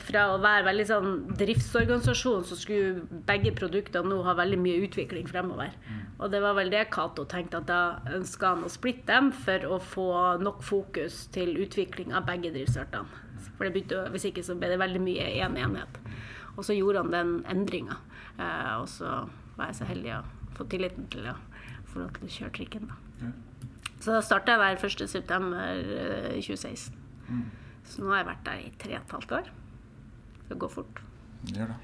[0.04, 5.28] fra å være veldig sånn driftsorganisasjon, så skulle begge produktene nå ha veldig mye utvikling
[5.30, 5.74] fremover.
[5.88, 6.02] Mm.
[6.20, 9.68] Og det var vel det Cato tenkte, at da ønska han å splitte dem for
[9.70, 10.10] å få
[10.44, 13.26] nok fokus til utvikling av begge driftsartene.
[13.56, 16.00] For det begynte, Hvis ikke så ble det veldig mye én en enhet.
[16.58, 18.00] Og så gjorde han den endringa.
[18.38, 20.24] Eh, og så var jeg så heldig å
[20.58, 21.38] få tilliten til å
[21.92, 22.92] få lov til å kjøre trikken.
[22.92, 23.32] da.
[24.00, 26.94] Så da starta jeg der 1.9.2016.
[27.30, 27.48] Mm.
[27.84, 29.50] Så nå har jeg vært der i tre og et halvt år.
[30.50, 31.02] Det gå fort.
[31.54, 31.78] Gjør det.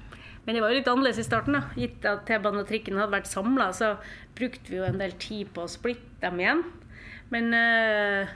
[0.46, 1.56] Men det var jo litt annerledes i starten.
[1.58, 1.62] da.
[1.74, 3.96] Gitt at T-banen og trikken hadde vært samla, så
[4.38, 6.62] brukte vi jo en del tid på å splitte dem igjen.
[7.30, 8.28] Men, eh,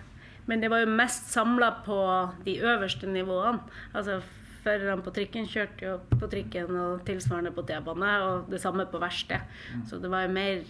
[0.46, 1.98] men det var jo mest samla på
[2.44, 3.60] de øverste nivåene.
[3.94, 4.20] Altså
[4.60, 9.00] Førerne på trikken kjørte jo på trikken og tilsvarende på T-bane, og det samme på
[9.00, 9.40] verksted.
[9.88, 10.60] Så det var jo mer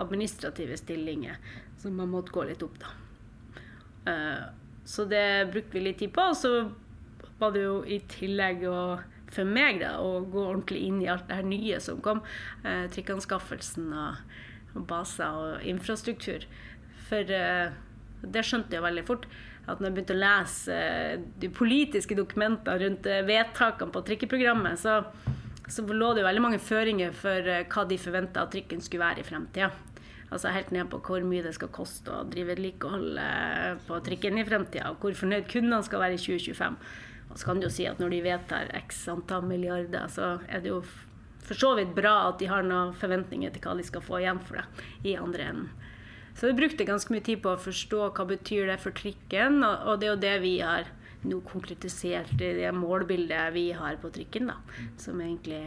[0.00, 1.36] administrative stillinger
[1.76, 2.86] som man måtte gå litt opp, da.
[4.06, 4.44] Eh,
[4.86, 6.22] Så det brukte vi litt tid på.
[6.30, 6.70] Og så
[7.40, 8.80] var det jo i tillegg å
[9.32, 12.22] for meg da, å gå ordentlig inn i alt det her nye som kom.
[12.64, 14.20] Eh, Trikkanskaffelsen og,
[14.76, 16.46] og baser og infrastruktur.
[17.08, 17.74] For eh,
[18.22, 19.26] det skjønte jeg veldig fort.
[19.66, 24.78] At når jeg begynte å lese eh, de politiske dokumentene rundt eh, vedtakene på trikkeprogrammet,
[24.78, 25.00] så,
[25.66, 29.08] så lå det jo veldig mange føringer for eh, hva de forventa at trikken skulle
[29.08, 29.72] være i fremtida.
[30.26, 34.38] Altså helt ned på hvor mye det skal koste å drive vedlikehold eh, på trikken
[34.38, 36.78] i fremtida, og hvor fornøyd kundene skal være i 2025.
[37.30, 40.62] Og så kan du jo si at når de vedtar x antall milliarder, så er
[40.64, 40.80] det jo
[41.46, 44.40] for så vidt bra at de har noen forventninger til hva de skal få igjen
[44.42, 45.68] for det i andre enden.
[46.36, 49.94] Så vi brukte ganske mye tid på å forstå hva betyr det for trikken, og,
[50.00, 50.90] det er jo det vi har
[51.26, 54.58] nå konkretisert i det målbildet vi har på trikken, da.
[55.00, 55.62] Som egentlig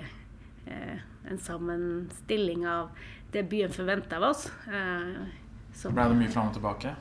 [0.69, 2.93] eh, en sammenstilling av
[3.34, 4.45] det byen forventer av oss.
[4.69, 6.93] Eh, Ble det mye fram og tilbake?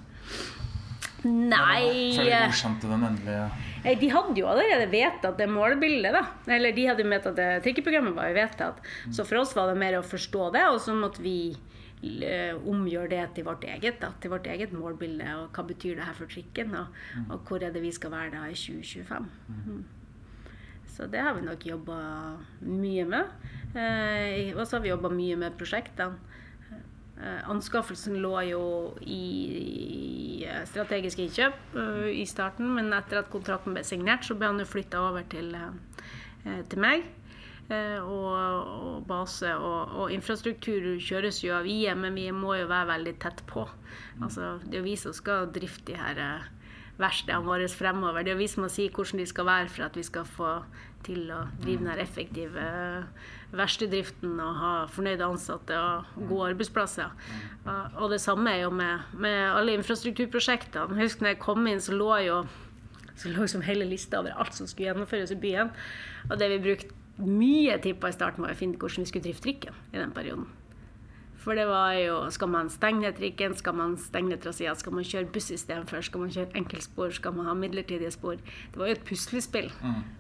[1.25, 6.13] Nei Før de godkjente den endelige De hadde jo allerede vedtatt det målbildet.
[6.15, 6.23] da.
[6.55, 8.81] Eller de hadde vedtatt det trikkeprogrammet var jo vedtatt.
[9.11, 11.57] Så for oss var det mer å forstå det, og så måtte vi
[12.69, 14.01] omgjøre det til vårt eget.
[14.01, 15.27] da, Til vårt eget målbilde.
[15.43, 16.75] Og hva betyr det her for trikken?
[16.75, 16.87] Og,
[17.31, 19.31] og hvor er det vi skal være da i 2025?
[19.49, 19.85] Mm.
[20.99, 21.99] Så det har vi nok jobba
[22.67, 23.25] mye med.
[23.75, 26.19] Eh, og så har vi jobba mye med prosjektene.
[27.19, 28.65] Eh, Anskaffelsen lå jo
[29.03, 29.23] i
[30.69, 34.61] strategisk strategiske innkjøp eh, i starten, men etter at kontrakten ble signert, så ble han
[34.63, 37.07] jo flytta over til, eh, til meg.
[37.69, 38.29] Eh, Og,
[38.89, 43.17] og base og, og infrastruktur kjøres jo av IE, men vi må jo være veldig
[43.21, 43.67] tett på.
[44.23, 46.47] Altså, det er vi som skal drifte de her eh,
[46.99, 48.25] verkstedene våre fremover.
[48.25, 50.55] Det er vi som må si hvordan de skal være for at vi skal få
[51.07, 57.15] til å drive den effektive eh, verksteddriften og ha fornøyde ansatte og gode arbeidsplasser.
[57.65, 60.99] Og, og det samme er jo med, med alle infrastrukturprosjektene.
[61.01, 62.43] Husk når jeg kom inn, så lå jo
[63.19, 65.73] så lå liksom hele lista over alt som skulle gjennomføres i byen.
[66.29, 69.27] Og det vi brukte mye tid på i starten, var å finne hvordan vi skulle
[69.27, 70.47] drifte trikken i den perioden.
[71.39, 73.55] For det var jo Skal man stenge ned trikken?
[73.57, 74.77] Skal man stenge ned traseen?
[74.77, 76.03] Skal man kjøre buss istedenfor?
[76.05, 77.11] Skal man kjøre enkeltspor?
[77.15, 78.35] Skal man ha midlertidige spor?
[78.35, 79.71] Det var jo et puslespill.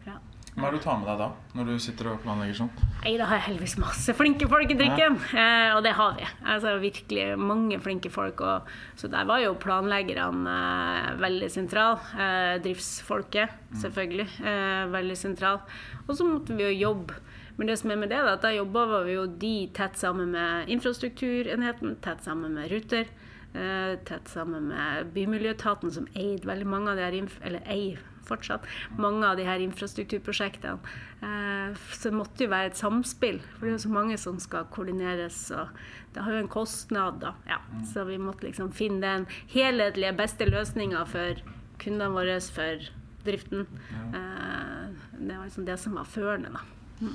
[0.06, 0.18] Ja.
[0.58, 2.70] Hva er det du tar med deg da, når du sitter og planlegger sånn?
[3.04, 5.14] Nei, da har jeg heldigvis masse flinke folk i trikken.
[5.38, 6.26] Eh, og det har vi.
[6.50, 8.42] Altså virkelig mange flinke folk.
[8.42, 12.00] Og, så der var jo planleggerne eh, veldig sentral.
[12.18, 15.62] Eh, driftsfolket, selvfølgelig, eh, veldig sentral.
[16.08, 17.22] Og så måtte vi jo jobbe.
[17.58, 20.34] Men det som er med det, da, at da jobba vi jo de tett sammen
[20.34, 23.06] med infrastrukturenheten, tett sammen med Ruter.
[23.54, 28.66] eh, tett sammen med Bymiljøetaten, som eide veldig mange av de her eller eier fortsatt
[29.00, 30.78] mange av de her infrastrukturprosjektene.
[31.22, 34.38] Eh, så det måtte jo være et samspill, for det er jo så mange som
[34.42, 35.40] skal koordineres.
[35.50, 35.68] og
[36.14, 37.34] Det har jo en kostnad, da.
[37.48, 37.60] Ja.
[37.92, 41.42] Så vi måtte liksom finne den helhetlige, beste løsninga for
[41.82, 42.88] kundene våre, for
[43.26, 43.66] driften.
[44.14, 44.86] Eh,
[45.18, 47.10] det var liksom det som var førende, da.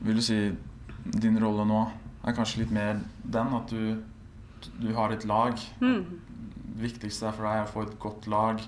[0.00, 0.52] Vil du si
[1.20, 1.80] din rolle nå
[2.24, 4.00] er kanskje litt mer den at du,
[4.80, 5.56] du har et lag?
[5.80, 6.29] Det
[6.76, 8.60] viktigste er for deg å få et godt lag.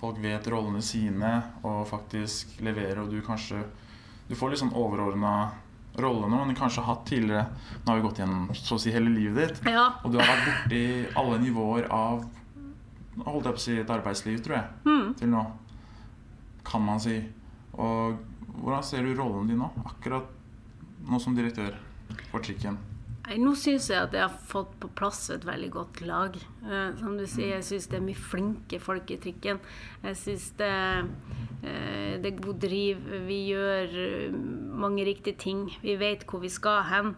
[0.00, 1.30] Folk vet rollene sine
[1.62, 3.64] og faktisk leverer, og du kanskje
[4.28, 5.50] Du får litt sånn overordna
[5.98, 7.46] rolle nå, men du kanskje har hatt tidligere
[7.82, 9.86] Nå har vi gått gjennom så å si hele livet ditt, Ja.
[10.04, 10.82] og du har vært borti
[11.16, 12.24] alle nivåer av
[13.24, 15.40] holdt jeg på å si et arbeidsliv, tror jeg, til nå.
[16.64, 17.16] Kan man si.
[17.74, 18.14] Og
[18.62, 19.70] hvordan ser du rollen din nå?
[19.86, 20.28] Akkurat
[21.08, 21.74] nå som direktør
[22.30, 22.78] for trikken.
[23.36, 26.36] Nå syns jeg at jeg har fått på plass et veldig godt lag.
[26.64, 29.60] Eh, som du sier, jeg syns det er mye flinke folk i trikken.
[30.06, 30.70] Jeg syns det,
[31.60, 33.04] eh, det er god driv.
[33.26, 34.38] Vi gjør eh,
[34.80, 35.66] mange riktige ting.
[35.82, 37.14] Vi vet hvor vi skal hen.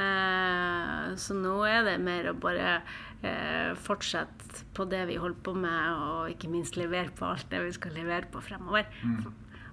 [0.00, 2.78] Eh, så nå er det mer å bare
[3.20, 7.60] eh, fortsette på det vi holder på med, og ikke minst levere på alt det
[7.66, 8.88] vi skal levere på fremover.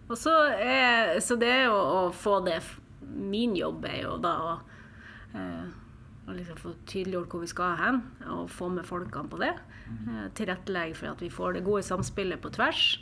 [0.07, 2.61] Og så, er, så det jo å få det
[3.07, 4.76] Min jobb er jo da å Eh,
[6.27, 9.53] og liksom få tydeliggjort hvor vi skal hen, og få med folkene på det.
[9.87, 12.99] Eh, tilrettelegge for at vi får det gode samspillet på tvers.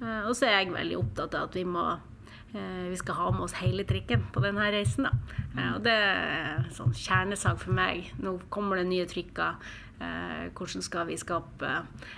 [0.00, 3.30] Eh, og så er jeg veldig opptatt av at vi må eh, vi skal ha
[3.30, 5.06] med oss hele trikken på denne reisen.
[5.06, 5.38] Da.
[5.54, 8.10] Eh, og det er en sånn kjernesak for meg.
[8.18, 9.62] Nå kommer det nye trikker.
[10.02, 11.76] Eh, hvordan skal vi skape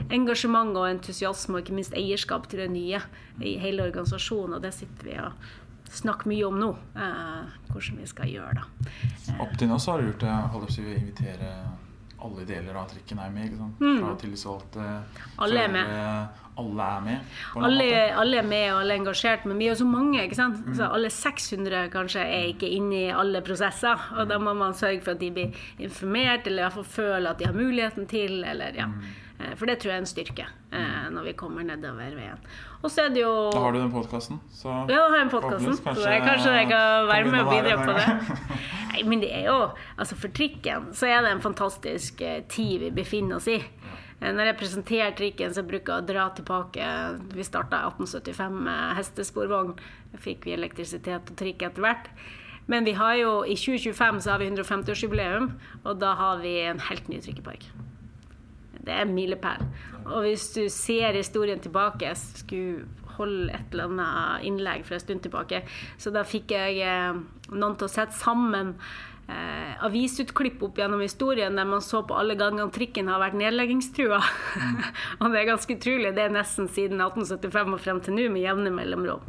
[0.08, 3.04] engasjement og entusiasme, og ikke minst eierskap til det nye
[3.44, 4.56] i hele organisasjonen.
[4.56, 5.36] Og det sitter vi og
[5.92, 6.70] snakker mye om nå.
[6.96, 8.92] Eh, hvordan vi skal gjøre det.
[9.40, 11.52] Opp til nå så har du gjort det å invitere
[12.26, 13.52] alle deler av trikken er med.
[13.52, 13.68] ikke?
[14.00, 14.86] Fra tillitsvalgte
[15.44, 15.92] Alle er med.
[16.56, 17.34] Alle er med.
[17.60, 20.22] Alle, alle er med og alle er engasjert, men vi er jo så mange.
[20.24, 20.62] ikke sant?
[20.76, 24.08] Så alle 600 kanskje er ikke inne i alle prosesser.
[24.16, 27.30] Og da må man sørge for at de blir informert, eller i hvert fall føler
[27.30, 28.42] at de har muligheten til.
[28.44, 28.88] eller ja.
[28.88, 32.38] Eh, For det tror jeg er en styrke eh, når vi kommer nedover veien.
[32.80, 35.30] Og så er det jo Da har du den podkasten, så Ja, da har jeg
[35.34, 35.76] podkasten.
[36.00, 38.40] Jeg, kanskje jeg kan være med og bidra på det.
[38.94, 39.58] Nei, men det er jo
[39.98, 43.58] Altså, for trikken så er det en fantastisk eh, tid vi befinner oss i.
[44.20, 46.88] Eh, Når jeg presenterer trikken, så bruker jeg å dra tilbake
[47.36, 49.76] Vi starta 1875 med hestesporvogn.
[50.16, 52.08] Fikk vi elektrisitet og trikk etter hvert.
[52.66, 55.52] Men vi har jo, i 2025 så har vi 150-årsjubileum,
[55.84, 57.68] og da har vi en helt ny trikkepark.
[58.86, 59.66] Det er en milepæl.
[60.06, 65.02] Og hvis du ser historien tilbake Jeg skulle holde et eller annet innlegg for en
[65.02, 65.62] stund tilbake,
[65.98, 67.16] så da fikk jeg eh,
[67.48, 68.74] noen til å sette sammen
[69.24, 74.20] eh, avisutklipp opp gjennom historien der man så på alle gangene trikken har vært nedleggingstrua.
[75.20, 76.12] og det er ganske utrolig.
[76.16, 79.24] Det er nesten siden 1875 og frem til nå, med jevne mellomrom.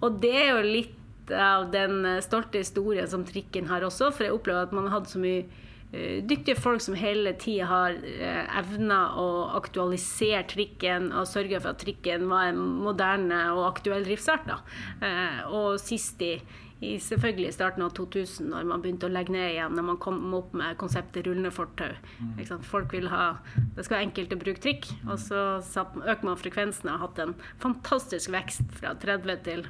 [0.00, 4.26] Og det er jo litt av den eh, stolte historien som trikken har også, for
[4.26, 5.44] jeg opplever at man har hatt så mye
[5.92, 11.82] dyktige folk som hele tida har uh, evna å aktualisere trikken og sørge for at
[11.82, 14.50] trikken var en moderne og aktuell driftsart.
[15.02, 16.36] Eh, og sist i,
[16.80, 20.22] i selvfølgelig starten av 2000, når man begynte å legge ned igjen, når man kom
[20.36, 21.90] opp med konseptet rullende fortau.
[22.70, 23.40] Folk vil ha
[23.76, 24.88] Det skal være enkelt å bruke trikk.
[25.08, 29.66] Og så øker man frekvensen og har hatt en fantastisk vekst fra 30 til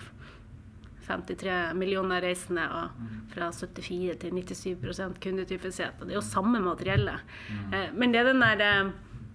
[1.10, 6.00] 53 millioner reisende og fra 74 til 97 kundetypifisert.
[6.00, 7.26] Og det er jo samme materiellet.
[7.74, 8.92] Eh, Men det er den der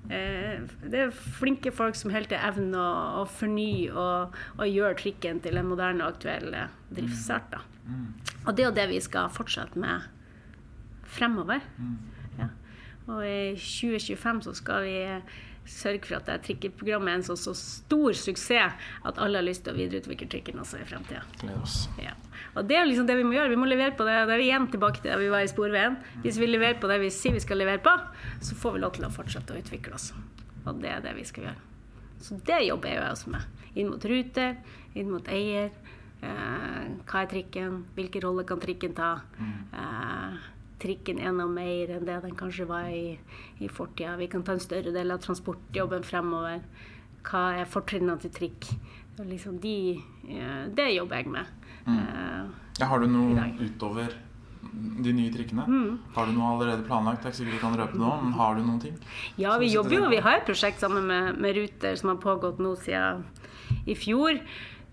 [0.10, 5.00] eh, Det er flinke folk som helt til evner å, å fornye og, og gjøre
[5.02, 7.52] trikken til en moderne og aktuell eh, driftsart.
[7.54, 7.64] Da.
[8.46, 10.06] Og det er jo det vi skal fortsette med
[11.16, 11.62] fremover.
[12.40, 12.50] Ja.
[13.08, 14.98] Og i 2025 så skal vi
[15.70, 19.66] sørge for at det trikkeprogrammet er en så, så stor suksess at alle har lyst
[19.66, 21.24] til å videreutvikle trikken også i fremtida.
[22.02, 22.14] Ja.
[22.56, 23.52] Og det er liksom det vi må gjøre.
[23.52, 24.18] Vi må levere på det.
[24.30, 25.98] Det er igjen tilbake til da vi var i Sporveien.
[26.24, 27.94] Hvis vi leverer på det vi sier vi skal levere på,
[28.46, 30.12] så får vi lov til å fortsette å utvikle oss.
[30.66, 31.72] Og det er det vi skal gjøre.
[32.26, 33.66] Så det jobber jeg også med.
[33.76, 34.56] Inn mot ruter,
[34.96, 35.74] inn mot eier.
[36.26, 37.82] Eh, hva er trikken?
[37.98, 39.12] Hvilken rolle kan trikken ta?
[39.76, 40.38] Eh,
[40.82, 43.18] trikken er noe mer enn det den kanskje var i,
[43.64, 44.18] i fortida.
[44.20, 46.62] Vi kan ta en større del av transportjobben fremover.
[47.26, 48.68] Hva er fortrinnene til trikk?
[49.16, 49.76] Det, liksom de,
[50.28, 51.46] eh, det jobber jeg med.
[51.86, 52.54] Mm.
[52.80, 54.12] Ja, har du noe utover
[55.06, 55.64] de nye trikkene?
[55.70, 55.98] Mm.
[56.18, 57.24] Har du noe allerede planlagt?
[57.24, 58.98] Ikke sikkert du kan røpe noe, men har du noen ting?
[59.40, 60.10] Ja, vi jobber jo.
[60.12, 63.24] Vi har et prosjekt sammen med, med Ruter som har pågått nå siden
[63.88, 64.42] i fjor.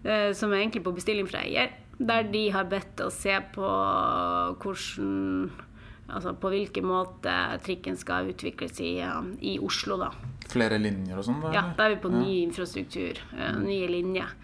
[0.04, 1.72] eh, Som er egentlig på bestilling fra eier.
[1.98, 3.66] Der de har bedt oss se på
[4.62, 5.50] hvordan
[6.10, 7.34] Altså på hvilken måte
[7.64, 10.10] trikken skal utvikles i, eh, i Oslo, da.
[10.52, 11.44] Flere linjer og sånn?
[11.54, 14.34] Ja, da er vi på ny infrastruktur, eh, nye linjer.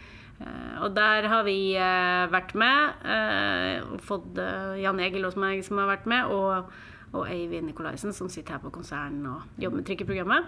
[0.40, 4.38] Eh, og der har vi vært med, fått
[4.78, 6.70] Jan Egil hos meg som har vært med, og,
[7.12, 10.44] og Eivind Nikolaisen som sitter her på konsernen og jobber med trykkeprogrammet.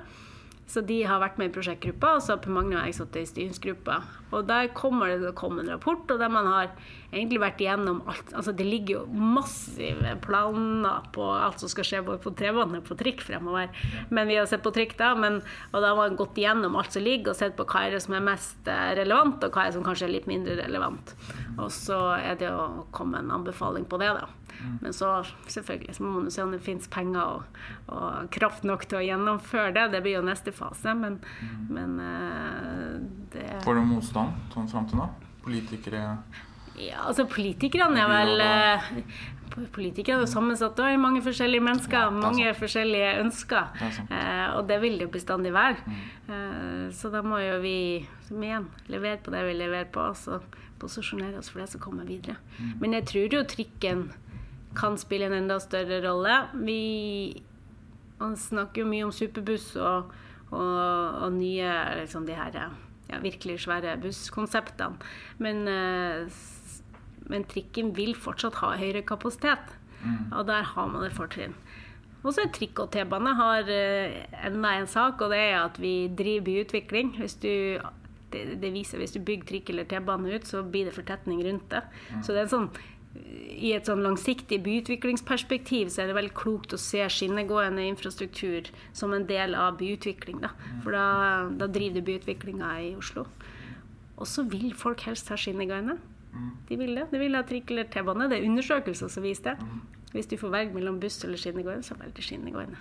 [0.70, 3.24] Så de har vært med i prosjektgruppa, og så har Per Magne og jeg sittet
[3.24, 3.96] i styringsgruppa.
[4.30, 6.68] Og der kommer det til å komme en rapport, og der man har
[7.10, 8.30] egentlig vært igjennom alt.
[8.38, 12.86] Altså det ligger jo massive planer på alt som skal skje både på T-bane og
[12.86, 13.74] på trikk fremover.
[14.14, 15.40] Men vi har sett på trikk da, men,
[15.72, 18.04] og da har man gått igjennom alt som ligger, og sett på hva er det
[18.06, 21.16] som er mest eh, relevant, og hva er det som kanskje er litt mindre relevant.
[21.56, 24.30] Og så er det å komme en anbefaling på det, da.
[24.80, 27.60] Men så selvfølgelig så må man se om det finnes penger og,
[27.94, 29.86] og kraft nok til å gjennomføre det.
[29.94, 31.18] Det blir jo neste fase, men,
[31.72, 32.94] men eh,
[33.34, 35.08] det Får du motstand sånn fram til nå?
[35.44, 36.04] Politikere
[36.80, 38.88] Ja, altså politikerne er vel eh,
[39.74, 43.72] Politikere er jo sammensatt av mange forskjellige mennesker, Ja, mange forskjellige ønsker.
[43.80, 44.04] Det.
[44.14, 45.96] Eh, og det vil det jo bestandig være.
[46.30, 50.14] Eh, så da må jo vi, som igjen, levere på det vi leverer på, og
[50.16, 50.38] så
[50.80, 52.38] posisjonere oss for det som kommer videre.
[52.78, 54.06] Men jeg tror jo trikken
[54.78, 56.44] kan spille en enda større rolle.
[56.62, 56.80] Vi
[58.20, 60.10] man snakker jo mye om superbuss og,
[60.50, 62.56] og, og nye liksom de her
[63.10, 64.98] ja, virkelig svære busskonseptene.
[65.38, 66.40] Men, eh,
[67.30, 69.76] men trikken vil fortsatt ha høyere kapasitet,
[70.32, 71.54] og der har man et fortrinn.
[72.20, 75.80] Og så er trikk og T-bane har eh, enda en sak, og det er at
[75.80, 77.14] vi driver byutvikling.
[77.16, 77.80] Hvis du
[78.30, 81.70] det, det viser Hvis du bygger trikk eller T-bane ut, så blir det fortetning rundt
[81.72, 81.82] det.
[82.22, 82.68] Så det er en sånn
[83.60, 89.12] i et sånn langsiktig byutviklingsperspektiv så er det veldig klokt å se skinnegående infrastruktur som
[89.16, 90.38] en del av byutvikling.
[90.44, 90.52] Da.
[90.84, 91.06] For da,
[91.60, 93.26] da driver du byutviklinga i Oslo.
[94.20, 95.98] Og så vil folk helst ha skinnegående.
[96.68, 97.08] De vil det.
[97.10, 98.28] De vil ha trikk eller T-bane.
[98.30, 99.70] Det er undersøkelser som viser det.
[100.14, 102.78] Hvis du får velge mellom buss eller skinnegående, så velger skinnegående.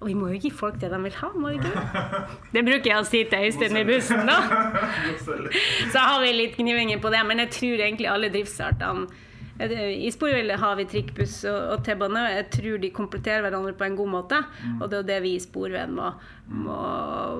[0.00, 1.84] Og vi må jo gi folk det de vil ha, må vi ikke
[2.54, 2.64] det?
[2.66, 4.40] Bruker jeg å si til Øystein i bussen, da.
[5.92, 9.08] Så har vi litt gnivinger på det, men jeg tror egentlig alle driftsartene
[9.54, 12.22] i Sporveien har vi trikk, buss og T-bane.
[12.34, 14.40] Jeg tror de kompletterer hverandre på en god måte.
[14.64, 14.80] Mm.
[14.82, 16.08] Og det er det vi i Sporveien må,
[16.50, 16.78] må,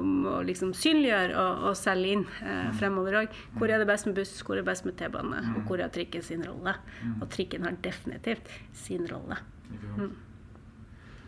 [0.06, 2.76] må liksom synliggjøre og, og, selge inn eh, mm.
[2.78, 3.40] fremover òg.
[3.58, 5.66] Hvor er det best med buss, hvor er det best med T-bane, og mm.
[5.66, 6.76] hvor har trikken sin rolle?
[7.18, 8.52] Og trikken har definitivt
[8.84, 9.40] sin rolle.
[9.74, 10.14] Mm.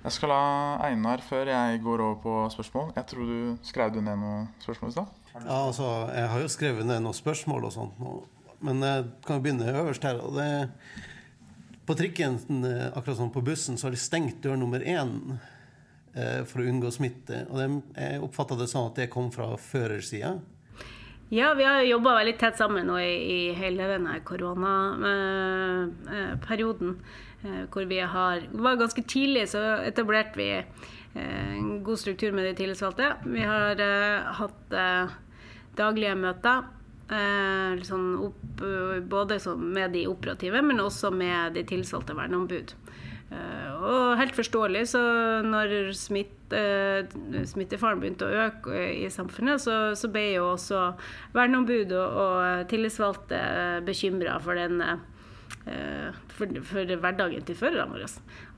[0.07, 3.99] Jeg skal la Einar, før jeg går over på spørsmål Jeg tror du skrev du
[3.99, 5.07] ned noen spørsmål i stad?
[5.35, 7.93] Ja, altså, jeg har jo skrevet ned noen spørsmål og sånt.
[8.63, 10.17] Men jeg kan jo begynne øverst her.
[10.23, 10.47] og det
[11.87, 12.39] på trikken,
[12.95, 15.39] akkurat som på bussen, så har de stengt dør nummer én
[16.15, 17.47] eh, for å unngå smitte.
[17.51, 17.67] Og det,
[17.99, 20.39] jeg oppfatta det sånn at det kom fra førersida.
[21.35, 26.91] Ja, vi har jobba veldig tett sammen nå i, i hele denne koronaperioden.
[26.95, 27.26] Eh,
[27.72, 32.55] hvor vi har var Ganske tidlig så etablerte vi eh, en god struktur med de
[32.59, 33.12] tillitsvalgte.
[33.26, 33.82] Vi har
[34.40, 34.78] hatt
[35.76, 36.72] daglige møter.
[37.86, 38.62] Sånn opp,
[39.07, 42.74] både med de operative, men også med de tilsatte verneombud.
[43.26, 45.03] Eh, og helt forståelig, så
[45.42, 47.09] når smitt, eh,
[47.51, 50.82] smittefaren begynte å øke i samfunnet, så, så ble jo også
[51.34, 53.40] verneombud og, og tillitsvalgte
[53.86, 55.03] bekymra for den eh,
[55.66, 58.09] for, for, hverdagen til førerne våre.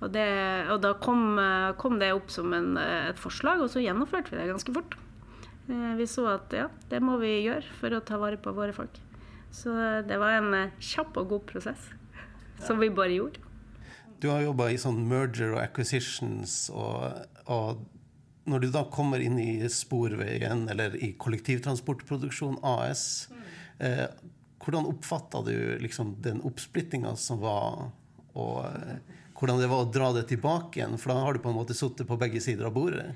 [0.03, 0.27] Og, det,
[0.75, 1.41] og da kom,
[1.81, 4.99] kom, det opp som en, et forslag, og så gjennomførte vi det ganske fort.
[5.69, 9.01] Vi så at ja, det må vi gjøre for å ta vare på våre folk.
[9.53, 9.73] Så
[10.05, 11.91] det var en kjapp og god prosess
[12.65, 13.45] som vi bare gjorde.
[14.19, 17.85] Du har jobba i sånn merger og acquisitions, og, og,
[18.51, 23.03] når du da kommer inn i Sporveien eller i kollektivtransportproduksjon AS,
[23.79, 24.09] eh,
[24.69, 27.87] hvordan oppfatta du liksom den oppsplittinga som var,
[28.37, 28.99] og eh,
[29.39, 30.99] hvordan det var å dra det tilbake igjen?
[31.01, 33.15] For da har du på en måte sittet på begge sider av bordet.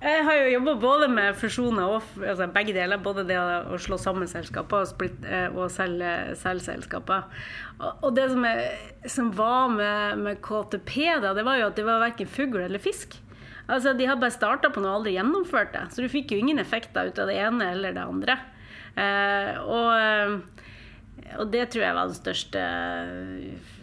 [0.00, 3.02] Jeg har jo jobba både med fusjoner og altså begge deler.
[3.04, 7.28] Både det å slå sammen selskaper og, split, eh, og selge, selge selskaper.
[8.00, 8.64] Og det som, er,
[9.08, 12.80] som var med, med, KTP, da, det var jo at det var verken fugl eller
[12.80, 13.18] fisk.
[13.68, 15.86] Altså, De hadde bare starta på noe og aldri gjennomført det.
[15.92, 18.40] Så du fikk jo ingen effekter ut av det ene eller det andre.
[18.94, 20.36] Eh, og, eh,
[21.38, 22.64] og, det tror jeg var den største,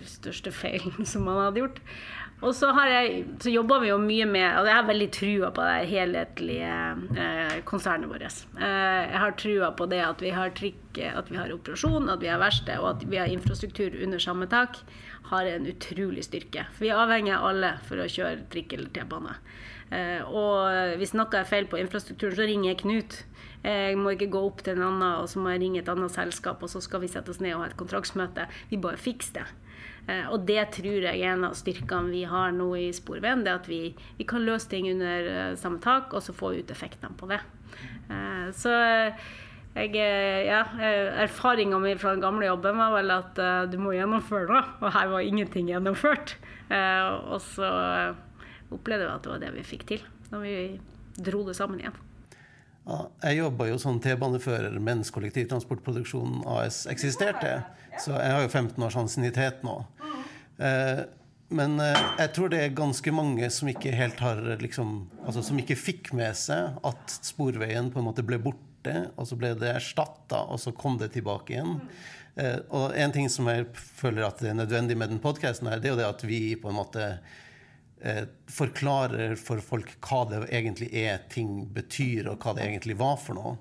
[0.08, 1.82] største feilen som man hadde gjort.
[2.42, 5.90] Og så, så, jobber vi jo mye med Og jeg har veldig trua på det
[5.92, 6.72] helhetlige
[7.22, 8.26] eh, konsernet vårt.
[8.58, 12.24] Eh, jeg har trua på det at vi har trikk, at vi har operasjon, at
[12.24, 14.82] vi har verksted og at vi har infrastruktur under samme tak,
[15.30, 16.66] har en utrolig styrke.
[16.74, 19.38] For vi er avhengig av alle for å kjøre trikk eller T-bane.
[19.94, 23.22] Eh, og hvis noe er feil på infrastrukturen, så ringer jeg Knut.
[23.62, 26.14] Jeg må ikke gå opp til en annen, og så må jeg ringe et annet
[26.14, 28.48] selskap, og så skal vi sette oss ned og ha et kontraktsmøte.
[28.72, 29.50] Vi bare fikser det.
[30.10, 33.46] Eh, og det tror jeg er en av styrkene vi har nå i Sporveien.
[33.46, 33.82] Det at vi,
[34.18, 37.42] vi, kan løse ting under eh, samme tak, og så få ut effektene på det.
[38.10, 38.74] Eh, så
[39.72, 40.66] jeg, ja,
[41.24, 43.40] Erfaringa mi fra den gamle jobben var vel at
[43.72, 46.36] du må gjennomføre noe, og her var ingenting gjennomført.
[47.32, 47.70] Og så
[48.68, 50.04] opplevde jeg at det var det vi fikk til,
[50.34, 50.56] når vi
[51.24, 51.96] dro det sammen igjen.
[52.82, 57.60] Ja, jeg jobba jo som T-banefører mens kollektivtransportproduksjonen AS eksisterte.
[58.02, 59.76] Så jeg har jo 15 års ansiennitet nå.
[60.58, 61.04] Eh,
[61.52, 65.60] men eh, jeg tror det er ganske mange som ikke helt har liksom, altså Som
[65.62, 69.76] ikke fikk med seg at Sporveien på en måte ble borte, og så ble det
[69.76, 71.78] erstatta, og så kom det tilbake igjen.
[72.40, 75.84] Eh, og en ting som jeg føler at det er nødvendig med den podkasten, er
[75.84, 77.14] det at vi på en måte
[78.50, 83.38] forklarer for folk hva det egentlig er ting betyr, og hva det egentlig var for
[83.38, 83.58] noe.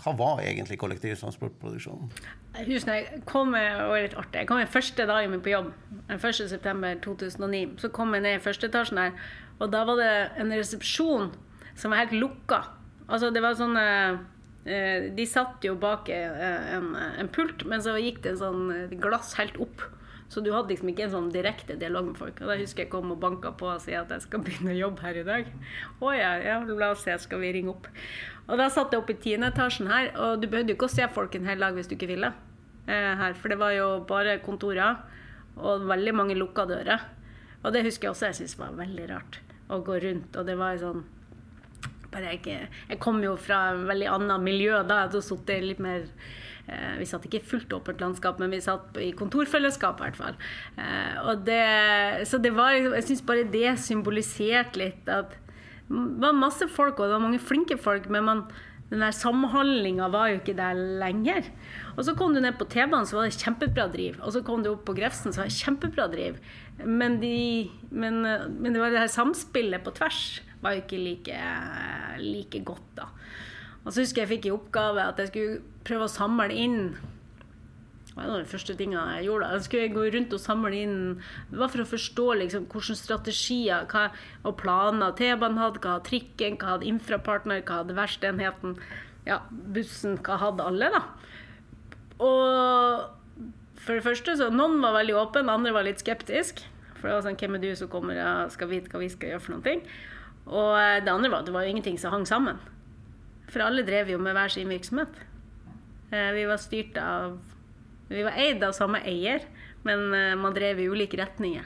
[0.00, 2.10] Hva var egentlig kollektivtransportproduksjonen?
[2.54, 4.42] Husene, jeg kom, og litt artig.
[4.42, 5.72] Jeg kom den første dagen min på jobb,
[6.12, 7.62] 1.9.2009.
[7.82, 9.16] Så kom jeg ned i første etasjen her,
[9.58, 10.12] og da var det
[10.42, 11.32] en resepsjon
[11.78, 12.60] som var helt lukka.
[13.08, 18.22] Altså, det var sånn eh, De satt jo bak en, en pult, men så gikk
[18.24, 19.82] det en sånn glass helt opp.
[20.32, 22.40] Så du hadde liksom ikke en sånn direkte dialog med folk.
[22.42, 24.78] Og da husker jeg kom og banka på og sa at jeg skal begynne å
[24.78, 25.50] jobbe her i dag.
[26.00, 27.88] Å ja, ja, la oss se, skal vi ringe opp.
[28.48, 30.94] Og da satt jeg oppe i tiende etasjen her, og du behøvde jo ikke å
[30.94, 32.32] se folk en hel dag hvis du ikke ville.
[32.84, 35.00] Eh, her, For det var jo bare kontorer
[35.56, 37.04] og veldig mange lukka dører.
[37.64, 39.40] Og det husker jeg også jeg syntes var veldig rart.
[39.72, 41.04] Å gå rundt, og det var jo sånn
[42.14, 45.00] bare jeg, jeg kom jo fra et veldig annet miljø da.
[45.00, 46.04] Jeg hadde sittet litt mer
[46.98, 50.36] Vi satt ikke i fullt åpent landskap, men vi satt i kontorfellesskap i hvert fall.
[50.80, 51.64] Eh, og det,
[52.30, 55.36] så det var Jeg syns bare det symboliserte litt at
[55.84, 58.40] det var masse folk, og det var mange flinke folk, men man,
[58.88, 61.50] den der samhandlinga var jo ikke der lenger.
[61.92, 64.16] Og så kom du ned på T-banen, så var det kjempebra driv.
[64.24, 66.40] Og så kom du opp på Grefsen, så var det kjempebra driv.
[66.80, 70.24] Men, de, men, men det var det her samspillet på tvers
[70.64, 71.40] var jo ikke like,
[72.24, 73.10] like godt, da.
[73.84, 76.78] Og så husker jeg jeg fikk i oppgave at jeg skulle prøve å samle inn
[78.14, 79.46] det var en av de første tingene jeg gjorde.
[79.50, 80.98] Jeg skulle gå rundt og samle inn
[81.50, 84.04] Det var for å forstå liksom, hvilke strategier hva,
[84.46, 88.76] og planer T-banen hadde, hva hadde trikken, hva hadde infrapartner, hva hadde verkstedenheten,
[89.26, 91.02] ja, bussen, hva hadde alle, da.
[92.22, 93.50] Og
[93.82, 96.70] for det første, så noen var veldig åpne, andre var litt skeptiske.
[97.00, 99.34] For det var sånn, hvem er du som kommer og skal vite hva vi skal
[99.34, 99.82] gjøre for noen ting?
[100.46, 102.62] Og det andre var at det var jo ingenting som hang sammen.
[103.50, 105.18] For alle drev jo med hver sin virksomhet.
[106.10, 107.38] Eh, vi var styrt av
[108.08, 109.46] vi var eid av samme eier,
[109.86, 111.64] men uh, man drev i ulike retninger.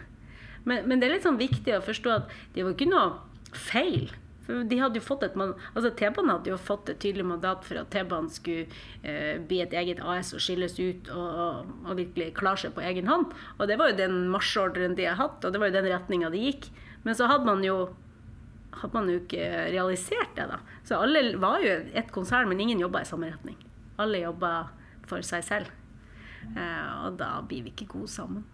[0.69, 4.09] Men, men, det er litt sånn viktig å forstå at det var ikke noe feil.
[4.49, 7.91] De hadde jo fått et altså T-banen hadde jo fått et tydelig mandat for at
[7.93, 8.65] T-banen skulle
[9.05, 13.11] uh, bli et eget AS og skilles ut og, og, virkelig klare seg på egen
[13.11, 13.35] hånd.
[13.59, 16.33] Og det var jo den marsjordren de har hatt, og det var jo den retninga
[16.33, 16.71] de gikk.
[17.05, 17.89] Men så hadde man jo
[18.81, 20.61] hadde man jo ikke realisert det, da.
[20.87, 23.59] Så alle var jo et konsern, men ingen jobba i samme retning.
[23.99, 24.53] Alle jobba
[25.09, 25.75] for seg selv.
[26.55, 28.47] Eh, og da blir vi ikke gode sammen.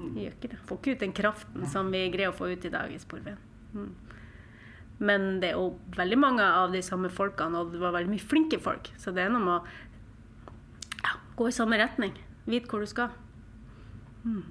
[0.00, 0.60] Vi gjør ikke det.
[0.68, 3.40] Får ikke ut den kraften som vi greier å få ut i dag i Sporveien.
[3.74, 3.90] Mm.
[5.00, 8.30] Men det er jo veldig mange av de samme folkene, og det var veldig mye
[8.32, 8.92] flinke folk.
[9.00, 12.16] Så det er noe med å ja, gå i samme retning.
[12.48, 13.14] Vite hvor du skal.
[14.24, 14.44] Mm.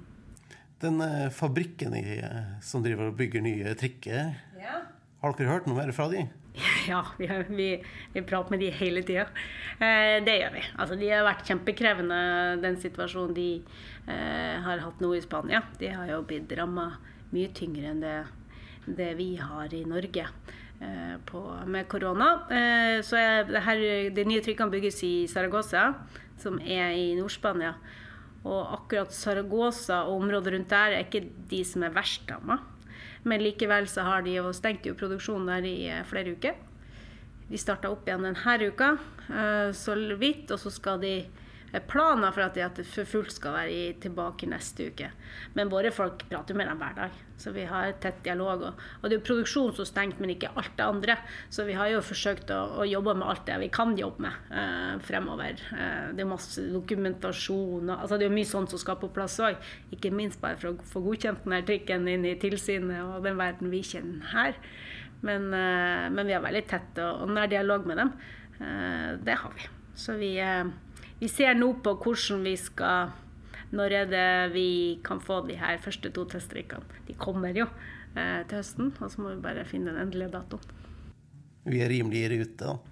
[0.80, 4.82] Den uh, fabrikken i, uh, som driver og bygger nye trikker, ja.
[5.20, 6.26] har dere hørt noe mer fra de?
[6.88, 9.26] Ja, vi, vi, vi, prater med de hele tida.
[9.78, 10.64] Eh, det gjør vi.
[10.76, 12.20] Altså, de har vært kjempekrevende,
[12.62, 13.48] den situasjonen de
[14.06, 15.62] eh, har hatt nå i Spania.
[15.80, 16.92] De har jo blitt ramma
[17.34, 18.16] mye tyngre enn det,
[18.86, 22.32] det, vi har i Norge eh, på, med korona.
[22.50, 25.92] Eh, så det her, de nye trykkene bygges i Saragossa,
[26.40, 27.76] som er i Nord-Spania.
[28.48, 32.60] Og akkurat Saragosa og området rundt der er ikke de som er verst ramma.
[33.28, 36.56] Men likevel så har de jo stengt jo produksjonen der i eh, flere uker.
[37.50, 38.94] De starta opp igjen denne uka,
[39.28, 40.50] eh, så vidt.
[40.50, 41.14] Og så skal de
[41.86, 45.10] planer for at de for fullt skal være tilbake neste uke.
[45.54, 48.64] Men våre folk prater med dem hver dag, så vi har tett dialog.
[48.66, 51.16] Og, og det er jo produksjon som stengt, men ikke alt det andre.
[51.52, 54.54] Så vi har jo forsøkt å, å jobbe med alt det vi kan jobbe med
[54.62, 55.62] eh, fremover.
[55.76, 59.12] Eh, det er masse dokumentasjon og altså Det er jo mye sånt som skal på
[59.14, 59.60] plass òg.
[59.94, 63.70] Ikke minst bare for å få godkjent denne trikken inn i tilsynet og den verden
[63.72, 64.58] vi kjenner her.
[65.20, 68.14] Men, eh, men vi har veldig tett og, og nær dialog med dem.
[68.60, 69.68] Eh, det har vi.
[70.00, 70.64] Så vi eh,
[71.20, 73.16] vi ser nå på hvordan vi skal
[73.70, 76.82] Når er det vi kan få de her første to teststrikkene?
[77.06, 77.68] De kommer jo
[78.18, 80.64] eh, til høsten, og så må vi bare finne den endelige datoen.
[81.70, 82.90] Vi er rimelig i rute, da?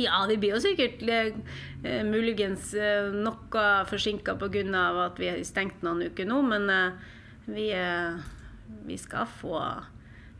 [0.00, 4.84] Ja, vi blir jo sikkert eh, muligens eh, noe forsinka pga.
[5.06, 6.92] at vi har stengt noen uker nå, men eh,
[7.46, 8.16] vi, eh,
[8.86, 9.60] vi, skal få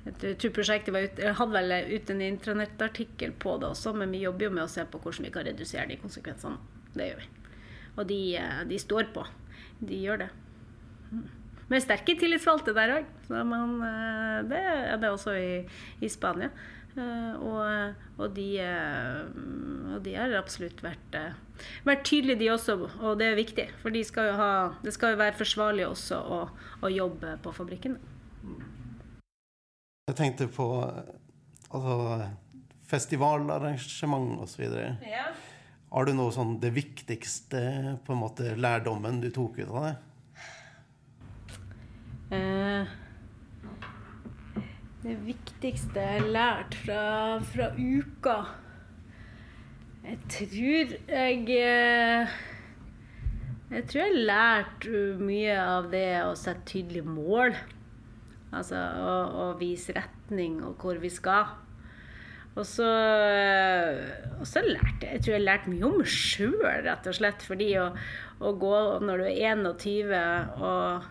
[0.04, 4.48] jeg tror prosjektet ut, hadde vel ut en intranettartikkel på det også, men vi jobber
[4.48, 6.71] jo med å se på hvordan vi kan redusere de konsekvensene.
[6.96, 7.28] Det gjør vi.
[7.96, 9.24] Og de, eh, de står på.
[9.80, 10.30] De gjør det.
[11.12, 11.22] Vi
[11.72, 13.10] Med sterke tillitsvalgte der òg.
[13.32, 15.66] Eh, det er det også i,
[16.00, 16.50] i Spania.
[16.96, 18.48] Eh, og, og, de,
[19.94, 21.16] og, de, har absolutt vært,
[21.84, 22.76] vært tydelige, de også.
[23.00, 23.68] Og det er viktig.
[23.80, 24.50] For de skal ha,
[24.84, 26.42] det skal jo være forsvarlig også å,
[26.82, 27.96] å jobbe på fabrikken.
[30.10, 30.66] Jeg tenkte på
[31.70, 32.28] altså,
[32.90, 34.66] festivalarrangement osv.
[35.06, 35.30] Ja.
[35.92, 37.58] Har du noe sånn det viktigste
[38.06, 39.96] på en måte lærdommen du tok ut av det?
[42.32, 42.94] Eh,
[45.02, 47.02] det viktigste jeg har lært fra,
[47.44, 48.36] fra uka
[50.06, 52.32] Jeg tror jeg eh,
[53.74, 54.88] Jeg tror jeg har lært
[55.20, 57.52] mye av det å sette tydelige mål.
[58.52, 59.12] Altså å,
[59.44, 61.52] å vise retning og hvor vi skal.
[62.52, 62.86] Og så,
[64.36, 67.44] og så lærte jeg Jeg tror jeg lærte mye om meg sjøl, rett og slett.
[67.48, 67.88] Fordi å,
[68.40, 68.76] å, gå
[69.06, 70.12] når du er 21
[70.60, 71.06] og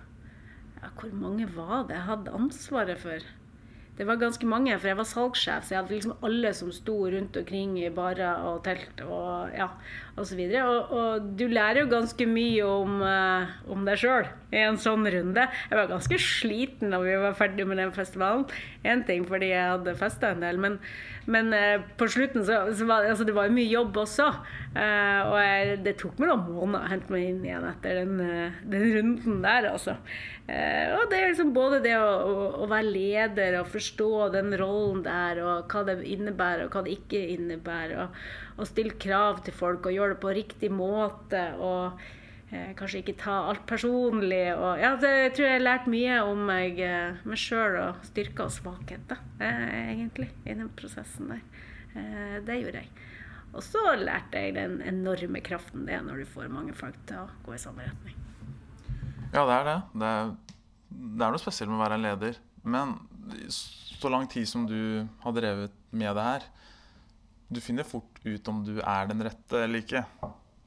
[0.82, 3.32] ja, Hvor mange var det jeg hadde ansvaret for?
[4.02, 6.96] det var ganske mange, for jeg var salgssjef, så jeg hadde liksom alle som sto
[7.14, 9.68] rundt omkring i barer og telt og ja,
[10.20, 14.76] Og, og, og du lærer jo ganske mye om, uh, om deg sjøl i en
[14.82, 15.46] sånn runde.
[15.70, 18.44] Jeg var ganske sliten da vi var ferdig med den festivalen.
[18.84, 20.76] Én ting fordi jeg hadde festa en del, men,
[21.32, 24.28] men uh, på slutten så, så var altså, det var mye jobb også.
[24.76, 28.22] Uh, og jeg, det tok meg noen måneder å hente meg inn igjen etter den,
[28.76, 29.96] den runden der, altså.
[30.52, 35.04] og det er liksom både det å, å, å være leder og forstå den rollen
[35.06, 38.02] der, og hva det innebærer og hva det ikke innebærer.
[38.04, 38.24] Og,
[38.62, 41.42] og stille krav til folk og gjøre det på riktig måte.
[41.58, 42.00] og
[42.54, 44.44] eh, Kanskje ikke ta alt personlig.
[44.54, 48.06] Og, ja, det, jeg tror jeg har lært mye om meg, eh, meg sjøl og
[48.12, 51.46] styrker og svakheter, eh, egentlig, i den prosessen der.
[51.96, 53.08] Eh, det gjorde jeg.
[53.52, 57.26] Og så lærte jeg den enorme kraften det er når du får mange folk til
[57.26, 58.16] å gå i samme retning.
[59.32, 59.80] Ja, det er det.
[59.96, 60.32] Det er,
[60.92, 62.40] det er noe spesielt med å være en leder.
[62.64, 62.96] Men
[63.52, 66.48] så lang tid som du har drevet med det her,
[67.52, 70.04] du finner fort ut om du er den rette eller ikke.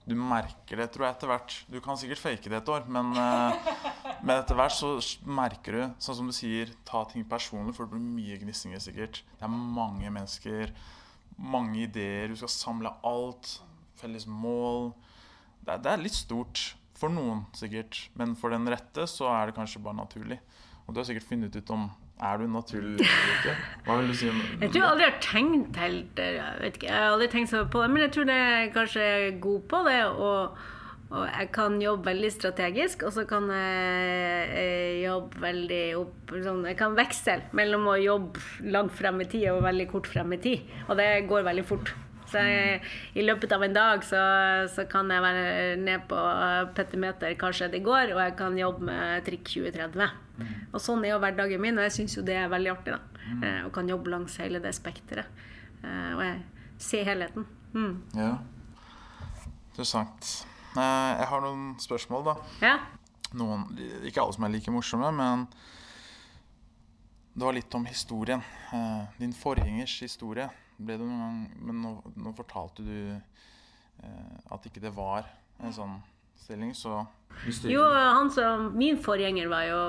[0.05, 1.55] Du merker det, tror jeg, etter hvert.
[1.73, 3.57] Du kan sikkert fake det et år, men, uh,
[4.21, 4.91] men etter hvert så
[5.25, 9.23] merker du, sånn som du sier, ta ting personlig, for det blir mye gnissinger sikkert.
[9.39, 10.75] Det er mange mennesker,
[11.41, 13.57] mange ideer, du skal samle alt.
[13.97, 14.91] Felles mål.
[15.65, 18.05] Det det er litt stort for noen, sikkert.
[18.19, 20.41] Men for den rette så er det kanskje bare naturlig.
[20.85, 21.89] Og du har sikkert funnet ut om
[22.23, 23.57] er du naturlig ikke?
[23.87, 27.03] Hva vil du si Jeg tror jeg aldri har tenkt helt Jeg vet ikke, jeg
[27.03, 29.81] har aldri tenkt så på det, men jeg tror det er kanskje er god på
[29.89, 29.99] det.
[30.13, 30.63] Og,
[31.11, 36.79] og, jeg kan jobbe veldig strategisk, og så kan jeg jobbe veldig opp sånn, Jeg
[36.79, 40.75] kan veksle mellom å jobbe langt frem i tid og veldig kort frem i tid.
[40.89, 41.95] Og det går veldig fort.
[42.35, 42.81] Så jeg,
[43.15, 44.21] I løpet av en dag så,
[44.73, 46.19] så, kan jeg være ned på
[46.75, 50.17] petimeter hva skjedde i går, og jeg kan jobbe med trikk 2030.
[50.35, 50.55] Mm.
[50.75, 52.97] Og sånn er jo hverdagen min, og jeg syns jo det er veldig artig.
[52.97, 53.15] da.
[53.25, 53.45] Mm.
[53.45, 55.45] Eh, og kan jobbe langs hele det spekteret.
[55.85, 56.43] Eh, og jeg
[56.83, 57.47] ser helheten.
[57.75, 57.95] Mm.
[58.19, 58.33] Ja.
[59.71, 60.33] Interessant.
[60.75, 62.37] Eh, jeg har noen spørsmål, da.
[62.65, 62.75] Ja.
[63.35, 63.71] Noen,
[64.07, 65.47] ikke alle som er like morsomme, men
[67.35, 68.43] det var litt om historien.
[69.19, 70.47] Din forgjengers historie
[70.79, 75.29] ble det noen gang Men nå, nå fortalte du eh, at ikke det var
[75.63, 75.99] en sånn
[76.45, 77.05] stilling, så
[77.71, 79.83] Jo, han som Min forgjenger var jo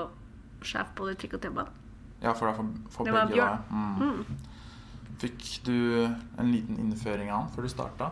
[0.66, 1.82] sjef på det trikk og T-banen.
[2.22, 3.58] Ja, for, for, for det var begge, Bjørn.
[3.68, 4.06] da.
[4.06, 4.54] Mm.
[5.20, 5.76] Fikk du
[6.06, 8.08] en liten innføring av han før du starta?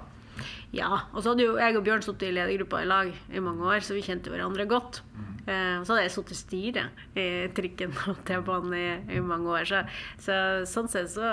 [0.74, 0.90] Ja.
[1.12, 3.84] Og så hadde jo jeg og Bjørn sittet i ledergruppa i lag i mange år,
[3.84, 5.00] så vi kjente hverandre godt.
[5.14, 5.34] Mm.
[5.44, 9.68] Eh, så hadde jeg sittet i styret i trikken og T-banen i, i, mange år.
[9.68, 9.82] Så,
[10.24, 11.30] så sånn sett så,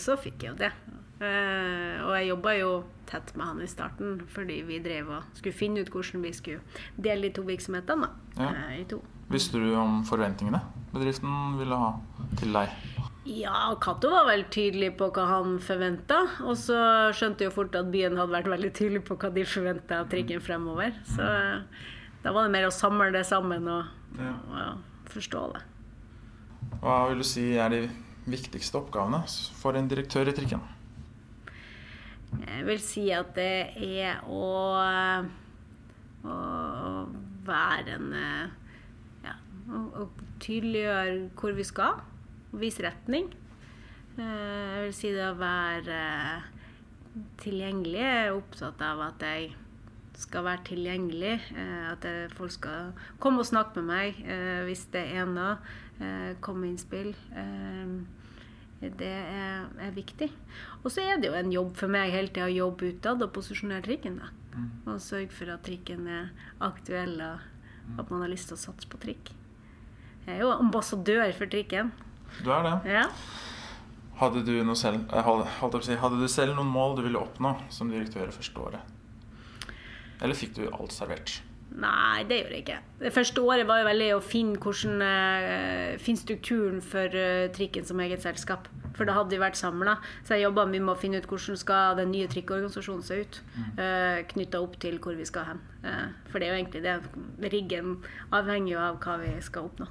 [0.00, 0.72] så, fikk jeg jo det.
[1.22, 2.70] Eh, og jeg jobba jo
[3.06, 6.82] tett med han i starten fordi vi drev og skulle finne ut hvordan vi skulle
[6.96, 8.08] dele de to virksomhetene.
[8.38, 8.50] Ja.
[8.50, 8.98] Uh, i to.
[9.30, 10.60] Visste du om forventningene
[10.94, 11.92] bedriften ville ha
[12.38, 12.74] til deg?
[13.24, 16.18] Ja, Cato var vel tydelig på hva han forventa.
[16.44, 16.76] Og så
[17.16, 20.42] skjønte jo fort at byen hadde vært veldig tydelig på hva de forventa av trikken
[20.44, 20.92] fremover.
[21.08, 21.24] Så
[22.24, 23.88] da var det mer å samle det sammen og,
[24.20, 24.34] ja.
[24.52, 25.64] og forstå det.
[26.84, 27.82] Hva vil du si er de
[28.28, 29.24] viktigste oppgavene
[29.60, 30.60] for en direktør i trikken?
[32.42, 34.48] Jeg vil si at det er å,
[36.24, 36.36] å
[37.46, 38.10] være en
[39.24, 39.38] Ja,
[39.72, 40.08] å
[40.42, 42.02] tydeliggjøre hvor vi skal
[42.60, 43.30] vise retning.
[44.14, 45.98] Eh, jeg vil si det å være
[47.42, 48.00] tilgjengelig.
[48.00, 49.48] Jeg er opptatt av at jeg
[50.18, 51.34] skal være tilgjengelig.
[51.58, 52.06] Eh, at
[52.38, 55.56] folk skal komme og snakke med meg eh, hvis det er noe.
[56.42, 57.12] Komme med innspill.
[58.80, 60.28] Det er, er viktig.
[60.82, 63.32] Og så er det jo en jobb for meg hele tida å jobbe utad og
[63.36, 64.18] posisjonere trikken.
[64.20, 64.32] da.
[64.54, 64.66] Mm.
[64.90, 66.28] Og sørge for at trikken er
[66.62, 69.32] aktuell, og at man har lyst til å satse på trikk.
[70.26, 71.92] Jeg er jo ambassadør for trikken.
[72.42, 72.76] Du er det.
[72.96, 73.08] Ja.
[74.20, 75.08] Hadde du, selv,
[75.82, 78.92] si, hadde du selv noen mål du ville oppnå som direktør det første året?
[80.22, 81.40] Eller fikk du alt servert?
[81.74, 82.78] Nei, det gjorde jeg ikke.
[83.00, 87.86] Det første året var jo veldig å finne, hvordan, uh, finne strukturen for uh, trikken
[87.88, 88.68] som eget selskap.
[88.94, 89.96] For da hadde vi vært samla.
[90.22, 93.40] Så jeg jobba med å finne ut hvordan skal den nye trikkorganisasjonen se ut.
[93.56, 94.30] Uh, mm.
[94.30, 95.64] Knytta opp til hvor vi skal hen.
[96.30, 96.96] For det er jo egentlig det.
[97.52, 97.98] Riggen
[98.30, 99.90] avhenger jo av hva vi skal oppnå.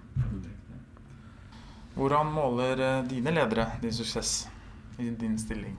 [1.93, 4.47] Hvordan måler eh, dine ledere din suksess
[4.97, 5.77] i din stilling?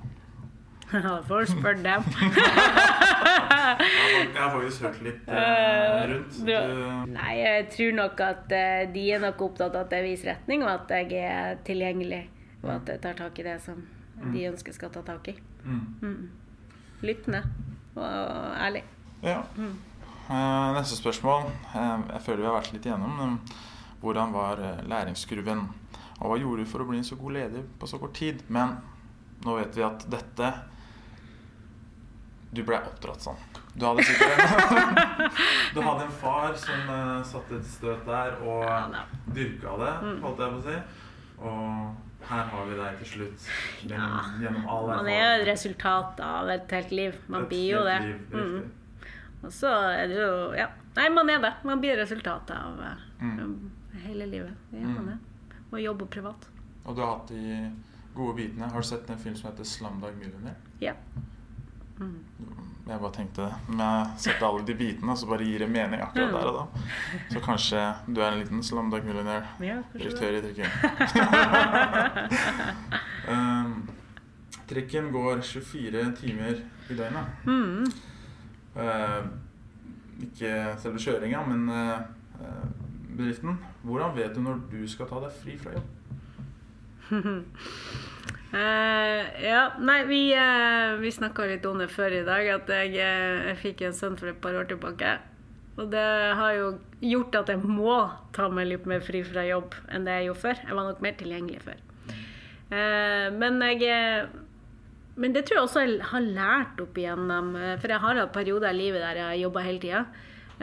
[0.95, 2.05] Ja, får du spørre dem.
[4.35, 6.37] jeg har faktisk hørt litt uh, rundt.
[6.47, 6.53] Du...
[7.11, 10.63] Nei, jeg tror nok at uh, de er nok opptatt av at jeg viser retning,
[10.67, 12.23] og at jeg er tilgjengelig.
[12.63, 14.31] Og at jeg tar tak i det som mm.
[14.33, 15.37] de ønsker skal ta tak i.
[15.65, 15.83] Mm.
[16.01, 16.23] Mm.
[17.05, 17.43] Lyttende
[17.99, 18.07] og
[18.55, 18.85] ærlig.
[19.25, 19.41] Ja.
[19.59, 19.75] Mm.
[20.29, 21.51] Uh, neste spørsmål.
[21.75, 23.41] jeg føler vi har vært litt igjennom.
[24.05, 25.63] Hvordan var læringskurven
[26.21, 28.43] Og hva gjorde du for å bli en så god leder på så kort tid?
[28.53, 28.77] Men
[29.45, 30.51] nå vet vi at dette
[32.55, 33.39] Du ble oppdratt sånn.
[33.75, 34.95] Du hadde sikkert en,
[35.75, 39.01] du hadde en far som uh, satte et støt der og Ja, da.
[39.35, 39.93] dyrka det,
[40.23, 40.77] holdt jeg på å si.
[41.43, 43.49] Og her har vi deg til slutt.
[43.83, 47.19] Gjennom, gjennom all Man er jo et resultat av et helt liv.
[47.29, 47.99] Man Et blir jo det.
[48.07, 48.71] liv, Mm.
[49.45, 50.69] Og så er det jo Ja.
[50.97, 51.53] Nei, man er det.
[51.65, 53.71] Man blir resultatet av eh, Mm.
[54.07, 54.55] hele livet.
[54.71, 55.19] Det gjør man det.
[55.73, 56.47] Og jobber privat.
[56.87, 57.73] Og du har hatt de
[58.15, 58.71] gode bitene.
[58.71, 60.55] Har du sett en film som heter 'Slamdag Millionaire'?
[60.81, 60.93] Ja.
[61.99, 63.55] Jeg bare tenkte det.
[63.69, 66.65] Men jeg setter alle de bitene, så bare gir det mening akkurat der og da.
[67.33, 69.47] Så kanskje du er en liten Slumdog Millionaire.
[69.61, 69.79] ja.
[69.95, 70.67] Direktør i trikken.
[73.33, 73.89] um,
[74.69, 77.27] trikken går 24 timer i døgnet.
[77.45, 77.85] Mm.
[78.77, 79.23] Uh,
[80.27, 81.99] ikke selve kjøringa, men uh,
[82.41, 82.67] uh,
[83.17, 83.59] bedriften.
[83.83, 85.87] Hvordan vet du når du skal ta deg fri fra jobb?
[88.55, 92.93] Eh, ja, nei, vi, uh, vi snakka litt om det før i dag, at jeg,
[93.03, 95.17] uh, jeg fikk en sønn for et par år tilbake.
[95.75, 96.05] Og det
[96.39, 96.69] har jo
[97.03, 97.97] gjort at jeg må
[98.37, 100.61] ta meg litt mer fri fra jobb enn det jeg gjorde før.
[100.69, 101.83] Jeg var nok mer tilgjengelig før.
[102.71, 104.29] Uh, men jeg
[105.15, 107.53] Men det tror jeg også jeg har lært opp igjennom.
[107.79, 110.01] For jeg har hatt perioder i livet der jeg har jobba hele tida.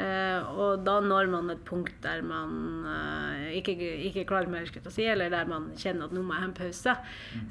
[0.01, 3.75] Eh, og da når man et punkt der man eh, ikke,
[4.09, 6.57] ikke klarer mer, å si, eller der man kjenner at nå må jeg ha en
[6.57, 6.95] pause.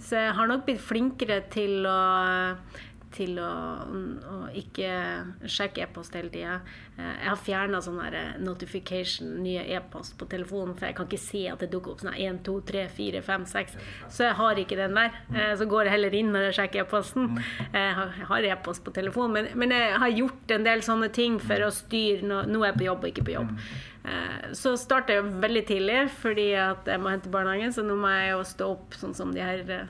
[0.03, 1.99] Så jeg har nok blitt flinkere til å
[3.11, 3.51] til å,
[4.23, 4.91] å ikke
[5.51, 6.61] sjekke e-post hele tida.
[6.99, 11.43] Jeg har fjerna sånn eh, notification, nye e-post på telefonen, for jeg kan ikke se
[11.49, 13.77] at det dukker opp sånn 1, 2, 3, 4, 5, 6.
[14.13, 15.11] Så jeg har ikke den der.
[15.35, 17.39] Eh, Så går jeg heller inn når jeg sjekker e-posten.
[17.73, 21.57] Jeg har- e-post på telefonen, men, men jeg har gjort en del sånne ting for
[21.57, 23.57] å styre nå, nå er jeg på jobb og ikke på jobb.
[24.05, 28.09] Eh, Så starter jeg veldig tidlig fordi at jeg må hente barnehagen, så nå må
[28.09, 29.87] jeg jo stå opp sånn som de her eh,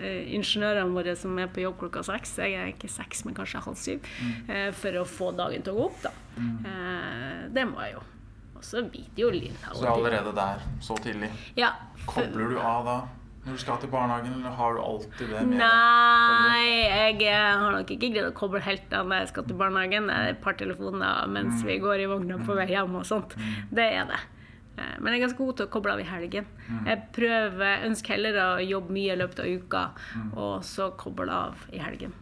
[0.00, 2.36] eh, ingeniørene våre som er på jobb klokka seks.
[2.38, 4.00] Jeg er ikke seks, men kanskje halv syv.
[4.48, 6.10] eh, For å få dagen til å gå opp, da.
[6.38, 8.04] Eh, Det må jeg jo.
[8.56, 11.30] Og så biter jo av Så allerede der, så tidlig.
[11.56, 11.72] Ja.
[12.06, 13.00] Kobler du av da
[13.42, 15.62] når du skal til barnehagen, eller har du alltid det med deg?
[15.66, 19.58] Nei, jeg eh, har nok ikke greid å koble helt av når jeg skal til
[19.58, 20.06] barnehagen.
[20.06, 23.34] Det er et par telefoner mens vi går i vogna på vei hjem og sånt.
[23.74, 24.20] Det er det.
[24.78, 26.46] Eh, Men jeg er ganske god til å koble av i helgen.
[26.86, 29.82] Jeg prøver, ønsker heller å jobbe mye i løpet av uka,
[30.36, 32.14] og så koble av i helgen.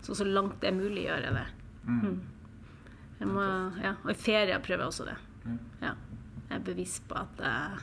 [0.00, 1.46] Så så langt det er mulig gjør jeg det.
[1.84, 2.20] Mm.
[3.18, 3.44] Jeg må,
[3.82, 3.94] ja.
[4.04, 5.16] Og i ferie prøver jeg også det.
[5.82, 5.94] Ja.
[6.48, 7.80] Jeg er bevisst på at uh,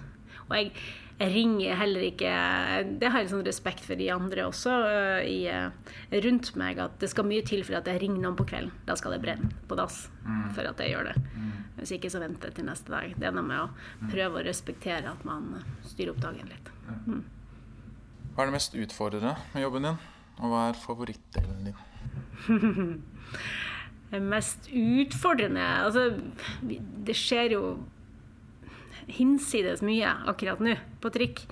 [0.47, 0.71] Og jeg,
[1.19, 2.31] jeg ringer heller ikke
[2.97, 5.69] Det har jeg sånn respekt for de andre også uh, i, uh,
[6.25, 8.73] rundt meg, at det skal mye til for at jeg ringer noen på kvelden.
[8.87, 10.05] Da skal det brenne på dass
[10.55, 11.15] for at jeg gjør det.
[11.75, 13.13] Hvis ikke så venter jeg til neste dag.
[13.19, 16.71] Det er noe med å prøve å respektere at man styrer opp dagen litt.
[18.35, 20.01] Hva er det mest utfordrende med jobben din,
[20.39, 21.77] og hva er favorittdelen din?
[24.23, 26.09] Mest utfordrende Altså,
[26.63, 27.65] det skjer jo
[29.11, 31.43] hinsides mye akkurat nå på trikk.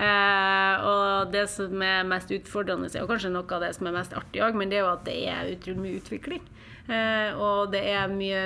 [0.00, 4.16] Eh, og det som er mest utfordrende, er kanskje noe av det som er mest
[4.16, 6.46] artig òg, men det er jo at det er utrolig mye utvikling.
[6.88, 8.40] Eh, og det er mye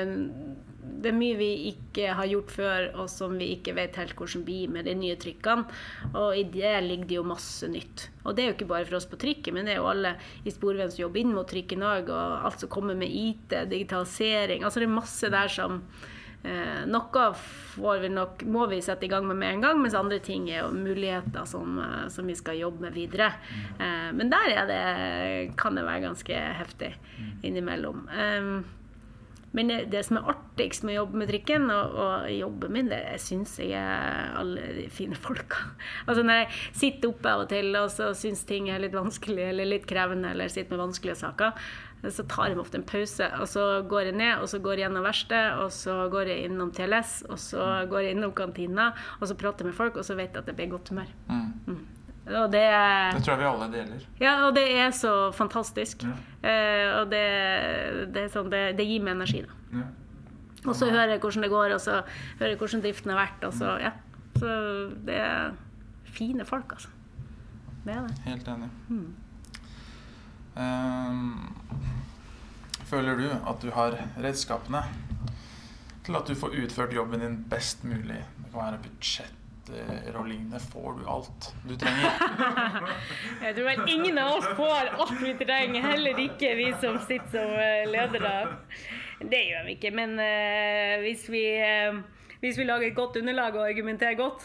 [1.02, 4.44] det er mye vi ikke har gjort før, og som vi ikke vet helt hvordan
[4.46, 5.66] blir med de nye trykkene.
[6.12, 8.08] Og i det ligger det jo masse nytt.
[8.24, 10.16] Og det er jo ikke bare for oss på trikken, men det er jo alle
[10.44, 14.66] i Sporveien som jobber inn mot trikken òg, og alt som kommer med IT, digitalisering.
[14.66, 15.82] Altså det er masse der som
[16.46, 17.22] Eh, noe
[17.74, 20.46] får vi nok, må vi sette i gang med med en gang, mens andre ting
[20.50, 23.32] er jo muligheter som, eh, som vi skal jobbe med videre.
[23.80, 26.94] Eh, men der er det, kan det være ganske heftig
[27.42, 28.08] innimellom.
[28.08, 28.62] Eh,
[29.56, 32.90] men det, det som er artigst med å jobbe med trikken, og, og jobben min,
[32.92, 35.72] det syns jeg er alle de fine folka.
[36.06, 39.48] Altså Når jeg sitter oppe av og til og så syns ting er litt vanskelig
[39.50, 41.56] eller litt krevende, eller sitter med vanskelige saker,
[42.12, 43.26] så tar jeg ofte en pause.
[43.40, 46.50] Og så går jeg ned, og så går jeg gjennom verkstedet, og så går jeg
[46.50, 50.06] innom TLS, og så går jeg innom kantina, og så prater jeg med folk, og
[50.06, 51.12] så vet jeg at det blir godt humør.
[51.32, 51.80] Mm.
[52.26, 52.62] Og det
[53.14, 54.06] Det tror jeg vi alle deler.
[54.20, 56.02] ja, og det er så fantastisk.
[56.02, 56.14] Ja.
[56.42, 57.22] Eh, og det,
[58.14, 59.44] det, sånn, det, det gir meg energi.
[59.46, 59.78] da.
[59.78, 59.84] Ja.
[60.66, 62.00] Og så hører jeg hvordan det går, og så
[62.40, 63.44] hører jeg hvordan driften har vært.
[63.46, 63.92] Og så, ja.
[64.40, 64.56] så
[65.06, 65.54] det er
[66.04, 66.88] fine folk, altså.
[67.86, 68.18] Det er det.
[68.26, 68.68] Helt enig.
[70.56, 71.54] Ehm,
[72.90, 74.82] føler du at du har redskapene
[76.06, 78.24] til at du får utført jobben din best mulig?
[78.42, 79.35] Det kan være budsjetter
[79.70, 80.60] og lignende.
[80.72, 82.10] Får du alt du trenger?
[83.44, 87.32] Jeg tror vel ingen av oss får alt vi trenger, heller ikke vi som sitter
[87.32, 88.34] som eh, ledere.
[89.20, 91.96] Det gjør vi ikke, men uh, hvis, vi, uh,
[92.42, 94.44] hvis vi lager et godt underlag og argumenterer godt,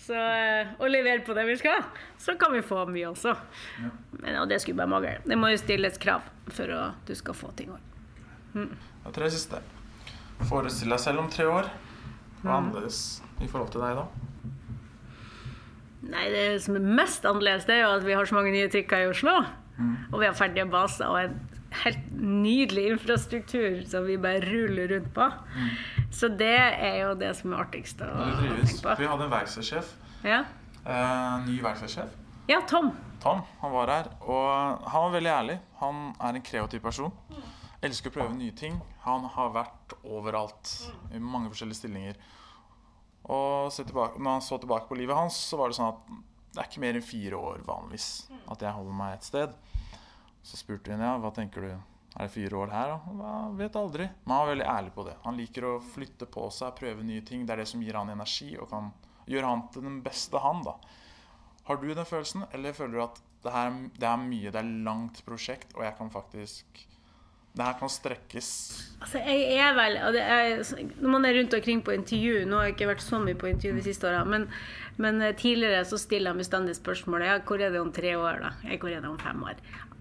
[0.00, 1.84] så, uh, og leverer på det vi skal,
[2.18, 3.36] så kan vi få mye også.
[4.18, 5.18] Men og det skulle bare mangle.
[5.26, 8.66] Det må jo stilles krav for at du skal få ting òg.
[9.06, 9.62] Og tre siste.
[10.48, 11.70] Forestill deg selv om tre år.
[12.40, 13.00] Hva er annerledes
[13.44, 14.29] i forhold til deg da?
[16.10, 18.68] Nei, det som er mest annerledes, det er jo at vi har så mange nye
[18.72, 19.36] trikker i Oslo.
[20.12, 21.36] Og vi har ferdige baser og en
[21.84, 25.28] helt nydelig infrastruktur som vi bare ruller rundt på.
[26.12, 28.96] Så det er jo det som er artigst å Du tenke på.
[28.98, 29.92] Vi hadde en verkstedsjef.
[30.26, 30.42] Ja.
[30.84, 32.10] Eh, ny verkstedsjef.
[32.50, 32.90] ja, Tom.
[33.20, 35.58] Tom, han var her, og han var veldig ærlig.
[35.80, 37.12] Han er en kreativ person.
[37.84, 38.80] Elsker å prøve nye ting.
[39.04, 40.72] Han har vært overalt,
[41.14, 42.16] i mange forskjellige stillinger.
[43.30, 46.10] Og tilbake, når han så tilbake på livet hans, så var det sånn at
[46.50, 48.08] det er ikke mer enn fire år vanligvis
[48.50, 49.52] at jeg holder meg et sted.
[50.42, 51.70] Så spurte hun ja, hva tenker du,
[52.16, 52.94] er det fire år her?
[52.96, 53.12] da?
[53.20, 54.08] Jeg vet aldri.
[54.24, 55.14] Men han var veldig ærlig på det.
[55.26, 57.44] Han liker å flytte på seg, prøve nye ting.
[57.46, 58.90] Det er det som gir han energi og kan
[59.30, 60.74] gjøre han til den beste han, da.
[61.68, 64.72] Har du den følelsen, eller føler du at det, her, det er mye, det er
[64.88, 66.80] langt prosjekt, og jeg kan faktisk
[67.50, 68.48] Det her kan strekkes
[69.00, 70.60] Altså, jeg er vel er,
[71.00, 73.48] Når man er rundt omkring på intervju Nå har jeg ikke vært så mye på
[73.50, 74.46] intervju de siste åra, men,
[75.02, 78.44] men eh, tidligere så stiller jeg bestandig spørsmålet ja, hvor er det om tre år,
[78.44, 78.52] da?
[78.68, 79.58] Ja, Hvor er det om fem år?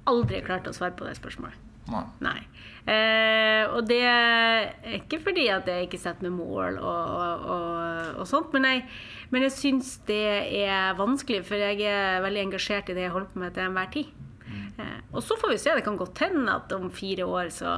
[0.09, 1.65] Aldri klart å svare på det spørsmålet.
[1.89, 2.03] Nei.
[2.21, 2.39] Nei.
[2.89, 4.69] Eh, og det er
[4.99, 8.85] ikke fordi at jeg ikke setter meg mål og, og, og, og sånt, men jeg,
[9.33, 10.23] men jeg syns det
[10.61, 13.93] er vanskelig, for jeg er veldig engasjert i det jeg holder på med til enhver
[13.93, 14.13] tid.
[14.79, 15.73] Eh, og så får vi se.
[15.75, 17.73] Det kan godt hende at om fire år så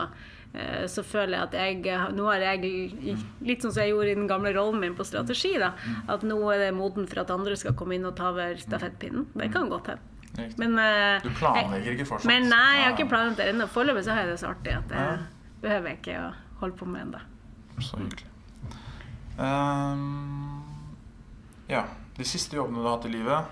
[0.54, 2.62] eh, så føler jeg at jeg Nå har jeg
[3.42, 5.56] litt sånn som jeg gjorde i den gamle rollen min på strategi.
[5.58, 5.72] da,
[6.12, 9.28] At nå er det moden for at andre skal komme inn og ta over stafettpinnen.
[9.34, 10.08] Det kan godt hende.
[10.58, 12.28] Men, eh, Du planlegger ikke fortsatt?
[12.28, 13.66] men nei, jeg har ikke planlagt det ennå.
[13.68, 15.18] Foreløpig så har jeg det så artig at det Ja.
[15.62, 17.20] behøver jeg ikke å holde på med ennå.
[17.82, 18.28] Så hyggelig.
[19.38, 20.64] Um,
[21.68, 21.84] ja.
[22.18, 23.46] De siste jobbene du har hatt i livet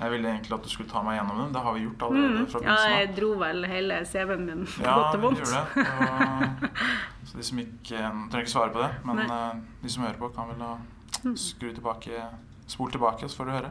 [0.00, 1.50] Jeg ville egentlig at du skulle ta meg gjennom den.
[1.52, 2.44] Det har vi gjort allerede.
[2.48, 2.66] fra Mm.
[2.70, 5.42] Ja, jeg dro vel hele CV-en min på Ja, godt og vondt.
[5.44, 5.86] det.
[5.86, 6.70] Og,
[7.28, 7.98] så de som ikke
[8.30, 9.26] trenger ikke svare på det, men Nei.
[9.26, 9.34] Mm.
[9.36, 12.22] eh, de som hører på, kan vel da skru tilbake
[12.70, 13.70] Spol tilbake, så får du høre.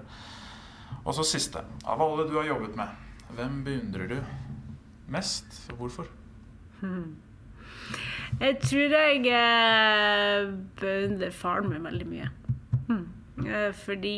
[1.05, 1.61] Og så siste.
[1.88, 2.88] Av alle du har jobbet med,
[3.38, 4.17] hvem beundrer du
[5.07, 6.09] mest, og hvorfor?
[8.39, 12.27] Jeg tror jeg eh, beundrer faren min veldig mye.
[12.89, 13.05] Mm.
[13.47, 14.15] Eh, Fordi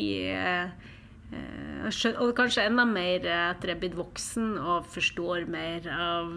[1.32, 6.28] eh, Og kanskje enda mer etter jeg er blitt voksen og forstår mer av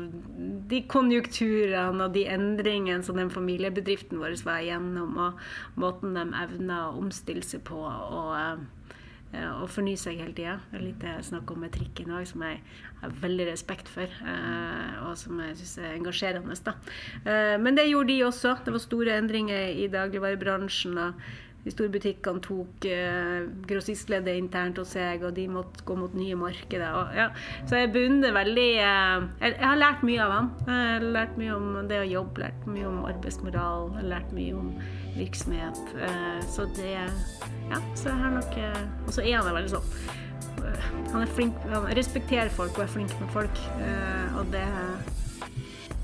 [0.72, 6.88] de konjunkturene og de endringene som den familiebedriften vår var igjennom, og måten de evner
[6.88, 7.78] å omstille seg på.
[7.78, 8.66] og eh,
[9.36, 10.60] og fornye seg hele tida.
[10.80, 12.62] Litt det jeg snakker om med trikken òg, som jeg
[13.02, 14.08] har veldig respekt for.
[14.08, 16.56] eh, Og som jeg syns er engasjerende.
[16.64, 16.74] Da.
[17.60, 18.56] Men det gjorde de også.
[18.64, 20.98] Det var store endringer i dagligvarebransjen.
[20.98, 21.14] og
[21.66, 26.36] De store butikkene tok eh, grossistleddet internt hos seg, og de måtte gå mot nye
[26.38, 26.92] markeder.
[26.94, 27.28] Og, ja.
[27.66, 30.52] Så jeg beundrer veldig eh, jeg, jeg har lært mye av han.
[30.68, 34.70] Jeg har lært mye om det å jobbe, lært mye om arbeidsmoral, lært mye om
[35.18, 35.82] virksomhet.
[35.98, 36.92] Eh, Så det
[37.72, 39.88] Ja, så jeg har nok eh, Og så er han veldig sånn
[40.62, 43.62] eh, Han er flink Han respekterer folk og er flink med folk.
[43.82, 44.68] eh, Og det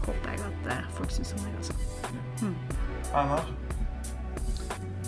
[0.07, 1.75] håper jeg at folk syns om meg også.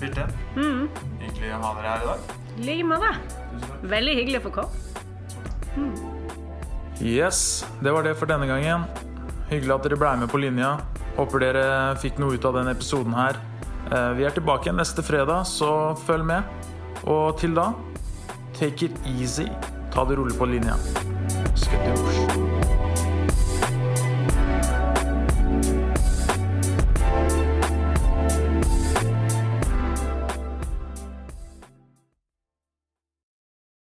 [0.07, 0.33] Einar?
[0.55, 0.63] inn.
[0.63, 0.89] Mm.
[1.23, 2.19] Hyggelig å ha dere her i dag.
[2.57, 3.11] I like måte.
[3.93, 4.71] Veldig hyggelig å få komme.
[7.01, 8.85] Yes, det var det for denne gangen.
[9.49, 10.75] Hyggelig at dere ble med på linja.
[11.17, 11.65] Håper dere
[12.01, 13.37] fikk noe ut av denne episoden her.
[13.91, 16.43] Eh, Vi er tilbake igjen neste fredag, så følg med.
[17.03, 17.73] Og til da,
[18.57, 19.49] take it easy.
[19.93, 20.77] Ta det rolig på linja.
[21.53, 21.85] Skøtt